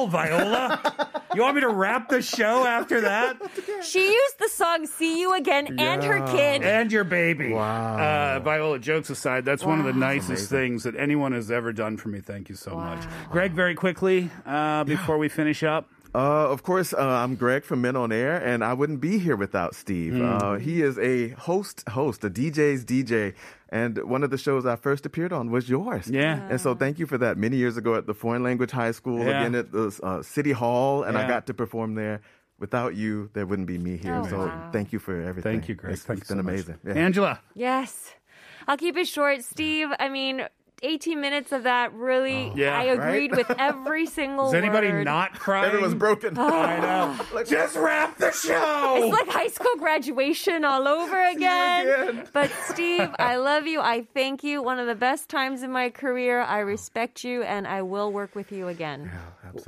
hell, 0.06 0.28
Viola? 0.28 1.22
you 1.34 1.40
want 1.42 1.54
me 1.56 1.60
to 1.62 1.68
wrap 1.68 2.08
the 2.08 2.22
show 2.22 2.64
after 2.66 3.00
that? 3.02 3.36
She 3.82 4.12
used 4.12 4.38
the 4.38 4.48
song 4.48 4.86
See 4.86 5.20
You 5.20 5.34
Again 5.34 5.78
and 5.78 6.02
her 6.02 6.26
kid. 6.28 6.62
And 6.62 6.90
your 6.92 7.04
baby. 7.04 7.52
Wow. 7.52 7.98
Uh, 7.98 8.40
Viola, 8.40 8.78
jokes 8.78 9.10
aside, 9.10 9.44
that's 9.44 9.64
one 9.64 9.78
of 9.78 9.84
the 9.86 9.92
Wow. 9.92 9.98
nicest 9.98 10.50
things 10.50 10.82
that 10.84 10.94
anyone 10.96 11.32
has 11.32 11.50
ever 11.50 11.72
done 11.72 11.96
for 11.96 12.08
me. 12.08 12.20
Thank 12.20 12.48
you 12.48 12.54
so 12.54 12.74
much. 12.76 13.04
Greg, 13.30 13.52
very 13.52 13.74
quickly, 13.74 14.30
uh, 14.46 14.84
before 14.84 15.18
we 15.18 15.28
finish 15.28 15.62
up. 15.62 15.88
Uh, 16.14 16.48
of 16.48 16.62
course, 16.62 16.92
uh, 16.92 16.98
I'm 17.00 17.34
Greg 17.34 17.64
from 17.64 17.80
Men 17.80 17.96
on 17.96 18.12
Air, 18.12 18.36
and 18.36 18.62
I 18.62 18.72
wouldn't 18.72 19.00
be 19.00 19.18
here 19.18 19.34
without 19.34 19.74
Steve. 19.74 20.12
Mm. 20.12 20.42
Uh, 20.42 20.58
he 20.60 20.80
is 20.80 20.96
a 20.98 21.30
host, 21.30 21.82
host, 21.88 22.22
a 22.22 22.30
DJ's 22.30 22.84
DJ, 22.84 23.34
and 23.80 23.92
one 24.14 24.22
of 24.26 24.30
the 24.30 24.38
shows 24.38 24.64
I 24.64 24.76
first 24.76 25.04
appeared 25.04 25.32
on 25.38 25.50
was 25.50 25.68
yours. 25.68 26.04
Yeah. 26.08 26.48
And 26.50 26.60
so 26.64 26.74
thank 26.82 26.98
you 27.00 27.06
for 27.12 27.18
that. 27.18 27.36
Many 27.46 27.56
years 27.56 27.76
ago 27.76 27.90
at 28.00 28.06
the 28.06 28.14
Foreign 28.14 28.42
Language 28.48 28.70
High 28.70 28.92
School, 29.00 29.18
Yeah. 29.18 29.40
again 29.40 29.54
at 29.62 29.72
the 29.72 29.86
uh, 30.02 30.22
City 30.22 30.52
Hall, 30.52 31.02
and 31.06 31.18
I 31.18 31.26
got 31.34 31.46
to 31.48 31.54
perform 31.54 31.94
there. 31.96 32.20
Without 32.60 32.94
you, 32.94 33.30
there 33.34 33.46
wouldn't 33.46 33.66
be 33.66 33.78
me 33.78 33.96
here. 33.96 34.14
Oh, 34.14 34.28
so 34.28 34.38
wow. 34.46 34.70
thank 34.72 34.92
you 34.92 35.00
for 35.00 35.14
everything. 35.20 35.52
Thank 35.52 35.68
you, 35.68 35.74
Greg. 35.74 35.94
It's, 35.94 36.02
Thank 36.04 36.20
it's 36.20 36.30
you 36.30 36.36
been 36.36 36.44
so 36.44 36.50
much. 36.50 36.54
amazing. 36.54 36.78
Yeah. 36.86 37.04
Angela. 37.06 37.40
Yes. 37.54 38.14
I'll 38.68 38.76
keep 38.76 38.96
it 38.96 39.08
short. 39.08 39.42
Steve, 39.42 39.88
I 39.98 40.08
mean, 40.08 40.46
18 40.82 41.20
minutes 41.20 41.52
of 41.52 41.62
that 41.62 41.92
really, 41.94 42.52
Yeah, 42.54 42.78
I 42.78 42.84
agreed 42.84 43.32
right? 43.32 43.48
with 43.48 43.58
every 43.58 44.06
single 44.20 44.48
Is 44.48 44.54
anybody 44.54 44.88
word. 44.88 45.04
not 45.04 45.32
crying? 45.34 45.66
Everyone's 45.66 45.94
broken. 45.94 46.36
I 46.38 46.78
know. 46.78 47.42
Just 47.44 47.76
wrap 47.76 48.18
the 48.18 48.30
show. 48.32 48.96
It's 48.98 49.12
like 49.12 49.28
high 49.28 49.48
school 49.48 49.76
graduation 49.78 50.64
all 50.64 50.86
over 50.86 51.20
again. 51.28 52.28
But 52.32 52.50
Steve, 52.68 53.08
I 53.18 53.36
love 53.50 53.66
you. 53.66 53.80
I 53.80 54.02
thank 54.14 54.44
you. 54.44 54.62
One 54.62 54.78
of 54.78 54.86
the 54.86 54.94
best 54.94 55.28
times 55.28 55.62
in 55.62 55.70
my 55.72 55.90
career. 55.90 56.42
I 56.42 56.58
respect 56.58 57.24
you 57.24 57.42
and 57.42 57.66
I 57.66 57.82
will 57.82 58.12
work 58.12 58.34
with 58.34 58.52
you 58.52 58.68
again. 58.68 59.10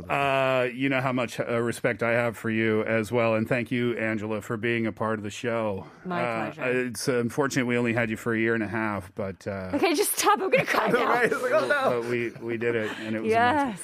Uh, 0.08 0.66
you 0.74 0.88
know 0.88 1.00
how 1.00 1.12
much 1.12 1.38
uh, 1.38 1.60
respect 1.60 2.02
I 2.02 2.10
have 2.12 2.36
for 2.36 2.50
you 2.50 2.82
as 2.84 3.12
well, 3.12 3.34
and 3.36 3.48
thank 3.48 3.70
you, 3.70 3.96
Angela, 3.96 4.40
for 4.40 4.56
being 4.56 4.84
a 4.86 4.90
part 4.92 5.18
of 5.18 5.22
the 5.22 5.30
show. 5.30 5.86
My 6.04 6.22
Uh, 6.24 6.50
pleasure. 6.52 6.86
It's 6.88 7.08
uh, 7.08 7.14
unfortunate 7.20 7.66
we 7.66 7.76
only 7.76 7.92
had 7.92 8.10
you 8.10 8.16
for 8.16 8.34
a 8.34 8.38
year 8.38 8.54
and 8.54 8.64
a 8.64 8.68
half, 8.68 9.12
but 9.14 9.46
uh, 9.46 9.70
Okay, 9.74 9.94
just 9.94 10.18
stop. 10.18 10.40
I'm 10.40 10.50
going 10.50 10.64
to 10.66 10.70
cry 10.70 10.90
now. 11.68 11.90
but 11.90 12.04
we 12.06 12.30
we 12.40 12.56
did 12.56 12.74
it, 12.74 12.90
and 13.00 13.16
it 13.16 13.22
was 13.22 13.32
amazing. 13.32 13.68
Yes. 13.70 13.80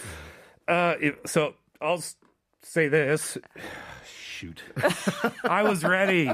Uh, 0.69 0.95
it, 1.01 1.29
so 1.29 1.55
I'll 1.81 1.95
s- 1.99 2.17
say 2.63 2.89
this. 2.89 3.39
Shoot. 4.05 4.63
I 5.45 5.63
was 5.63 5.85
ready. 5.85 6.31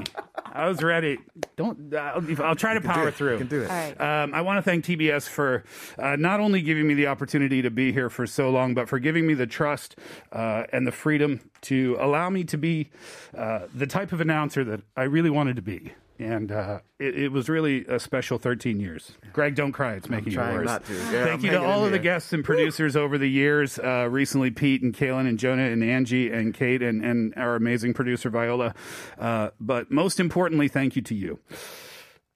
I 0.51 0.67
was 0.67 0.81
ready. 0.81 1.19
don't. 1.55 1.93
Uh, 1.93 2.19
I'll 2.43 2.55
try 2.55 2.73
to 2.73 2.81
power 2.81 3.11
through. 3.11 3.33
You 3.33 3.37
can 3.39 3.47
do 3.47 3.61
it. 3.61 3.69
All 3.69 3.75
right. 3.75 4.01
Um, 4.23 4.33
I 4.33 4.41
want 4.41 4.57
to 4.57 4.61
thank 4.63 4.83
TBS 4.83 5.27
for 5.29 5.63
uh, 5.99 6.15
not 6.15 6.39
only 6.39 6.61
giving 6.63 6.87
me 6.87 6.95
the 6.95 7.05
opportunity 7.07 7.61
to 7.61 7.69
be 7.69 7.91
here 7.91 8.09
for 8.09 8.25
so 8.25 8.49
long, 8.49 8.73
but 8.73 8.89
for 8.89 8.97
giving 8.97 9.27
me 9.27 9.35
the 9.35 9.45
trust 9.45 9.95
uh, 10.31 10.63
and 10.73 10.87
the 10.87 10.91
freedom 10.91 11.39
to 11.61 11.97
allow 11.99 12.29
me 12.31 12.43
to 12.45 12.57
be 12.57 12.89
uh, 13.37 13.67
the 13.75 13.85
type 13.85 14.11
of 14.11 14.21
announcer 14.21 14.63
that 14.63 14.81
I 14.97 15.03
really 15.03 15.29
wanted 15.29 15.55
to 15.57 15.61
be. 15.61 15.93
And 16.19 16.51
uh, 16.51 16.81
it, 16.99 17.17
it 17.17 17.31
was 17.31 17.47
really 17.47 17.85
a 17.85 17.97
special 17.97 18.37
13 18.37 18.79
years. 18.79 19.13
Greg, 19.31 19.55
don't 19.55 19.71
cry. 19.71 19.93
It's 19.93 20.09
making 20.09 20.33
it 20.33 20.35
trying 20.35 20.57
worse. 20.57 20.67
Yeah, 20.67 21.23
Thank 21.23 21.39
I'm 21.39 21.45
you 21.45 21.51
to 21.51 21.63
all 21.63 21.85
of 21.85 21.93
the 21.93 21.99
guests 21.99 22.33
and 22.33 22.43
producers 22.43 22.97
over 22.97 23.17
the 23.17 23.29
years. 23.29 23.79
Uh, 23.79 24.07
recently, 24.11 24.51
Pete 24.51 24.81
and 24.81 24.93
Kaylin 24.93 25.27
and 25.29 25.39
Jonah 25.39 25.63
and 25.63 25.81
Angie 25.81 26.29
and 26.29 26.53
Kate 26.53 26.81
and, 26.81 27.03
and 27.03 27.33
our 27.37 27.55
amazing 27.55 27.93
producer, 27.93 28.29
Viola. 28.29 28.75
Uh, 29.17 29.51
but 29.61 29.89
most 29.89 30.19
importantly, 30.19 30.67
thank 30.67 30.97
you 30.97 31.01
to 31.03 31.15
you 31.15 31.39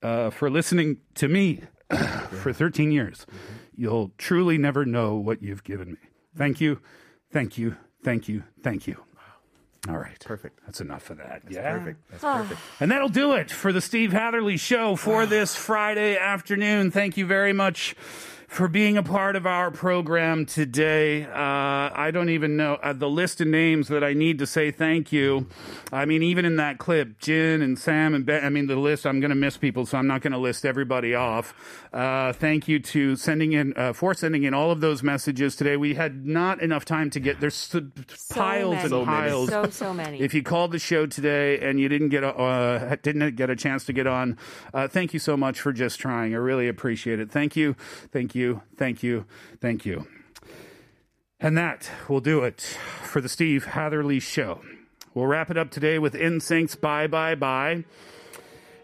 uh, 0.01 0.29
for 0.29 0.49
listening 0.49 0.97
to 1.15 1.27
me 1.27 1.61
for 2.41 2.53
13 2.53 2.91
years. 2.91 3.25
You'll 3.75 4.13
truly 4.17 4.57
never 4.57 4.85
know 4.85 5.15
what 5.15 5.41
you've 5.41 5.63
given 5.63 5.91
me. 5.93 5.99
Thank 6.37 6.61
you, 6.61 6.79
thank 7.31 7.57
you, 7.57 7.75
thank 8.03 8.27
you, 8.27 8.43
thank 8.61 8.87
you. 8.87 9.03
All 9.89 9.97
right. 9.97 10.19
Perfect. 10.23 10.61
That's 10.65 10.79
enough 10.79 11.09
of 11.09 11.17
that. 11.17 11.41
That's 11.43 11.55
yeah. 11.55 11.77
perfect. 11.77 12.09
That's 12.09 12.23
ah. 12.23 12.37
perfect. 12.37 12.61
And 12.79 12.91
that'll 12.91 13.09
do 13.09 13.33
it 13.33 13.51
for 13.51 13.73
the 13.73 13.81
Steve 13.81 14.13
Hatherley 14.13 14.57
Show 14.57 14.95
for 14.95 15.23
ah. 15.23 15.25
this 15.25 15.55
Friday 15.55 16.17
afternoon. 16.17 16.89
Thank 16.91 17.17
you 17.17 17.25
very 17.25 17.53
much 17.53 17.95
for 18.53 18.67
being 18.67 18.97
a 18.97 19.03
part 19.03 19.35
of 19.35 19.47
our 19.47 19.71
program 19.71 20.45
today. 20.45 21.23
Uh, 21.23 21.31
I 21.33 22.11
don't 22.13 22.29
even 22.29 22.55
know 22.55 22.75
uh, 22.75 22.93
the 22.93 23.09
list 23.09 23.41
of 23.41 23.47
names 23.47 23.87
that 23.87 24.03
I 24.03 24.13
need 24.13 24.37
to 24.39 24.45
say 24.45 24.69
thank 24.69 25.11
you. 25.11 25.47
I 25.91 26.05
mean, 26.05 26.21
even 26.21 26.45
in 26.45 26.57
that 26.57 26.77
clip, 26.77 27.17
Jin 27.17 27.63
and 27.63 27.79
Sam 27.79 28.13
and 28.13 28.27
Ben, 28.27 28.45
I 28.45 28.49
mean, 28.49 28.67
the 28.67 28.75
list, 28.75 29.07
I'm 29.07 29.19
going 29.19 29.29
to 29.31 29.35
miss 29.35 29.57
people, 29.57 29.87
so 29.87 29.97
I'm 29.97 30.05
not 30.05 30.21
going 30.21 30.33
to 30.33 30.37
list 30.37 30.65
everybody 30.67 31.15
off. 31.15 31.55
Uh, 31.91 32.31
thank 32.33 32.67
you 32.67 32.79
to 32.79 33.15
sending 33.15 33.53
in, 33.53 33.73
uh, 33.75 33.91
for 33.91 34.13
sending 34.13 34.43
in 34.43 34.53
all 34.53 34.69
of 34.69 34.81
those 34.81 35.01
messages 35.01 35.55
today. 35.55 35.75
We 35.75 35.95
had 35.95 36.23
not 36.25 36.61
enough 36.61 36.85
time 36.85 37.09
to 37.11 37.19
get, 37.19 37.39
there's 37.39 37.73
s- 37.75 38.29
piles 38.29 38.71
many. 38.71 38.81
and 38.81 38.89
So 38.89 39.05
many. 39.05 39.05
piles. 39.29 39.49
So, 39.49 39.69
so 39.71 39.93
many. 39.95 40.19
If 40.21 40.35
you 40.35 40.43
called 40.43 40.71
the 40.73 40.79
show 40.79 41.07
today 41.07 41.59
and 41.59 41.79
you 41.79 41.89
didn't 41.89 42.09
get 42.09 42.23
a, 42.23 42.35
uh, 42.35 42.95
didn't 43.01 43.35
get 43.35 43.49
a 43.49 43.55
chance 43.55 43.83
to 43.85 43.93
get 43.93 44.05
on, 44.05 44.37
uh, 44.75 44.87
thank 44.87 45.11
you 45.13 45.19
so 45.19 45.35
much 45.35 45.59
for 45.59 45.73
just 45.73 45.99
trying. 45.99 46.35
I 46.35 46.37
really 46.37 46.67
appreciate 46.67 47.19
it. 47.19 47.31
Thank 47.31 47.55
you, 47.55 47.75
thank 48.11 48.35
you, 48.35 48.42
thank 48.77 49.03
you, 49.03 49.25
thank 49.61 49.85
you. 49.85 50.07
And 51.39 51.57
that 51.57 51.89
will 52.07 52.21
do 52.21 52.43
it 52.43 52.61
for 53.01 53.21
the 53.21 53.29
Steve 53.29 53.65
Hatherley 53.65 54.19
Show. 54.19 54.61
We'll 55.13 55.27
wrap 55.27 55.51
it 55.51 55.57
up 55.57 55.71
today 55.71 55.99
with 55.99 56.13
NSYNC's 56.13 56.75
Bye 56.75 57.07
Bye 57.07 57.35
Bye. 57.35 57.83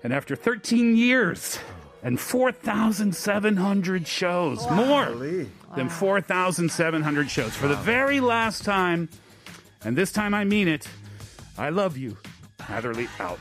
And 0.03 0.13
after 0.13 0.35
13 0.35 0.95
years 0.95 1.59
and 2.03 2.19
4,700 2.19 4.07
shows, 4.07 4.69
more 4.71 5.05
than 5.75 5.89
4,700 5.89 7.29
shows, 7.29 7.55
for 7.55 7.67
the 7.67 7.75
very 7.75 8.19
last 8.19 8.63
time, 8.63 9.09
and 9.83 9.97
this 9.97 10.11
time 10.11 10.33
I 10.33 10.43
mean 10.43 10.67
it, 10.67 10.87
I 11.57 11.69
love 11.69 11.97
you. 11.97 12.17
Hatherley 12.59 13.07
out. 13.19 13.39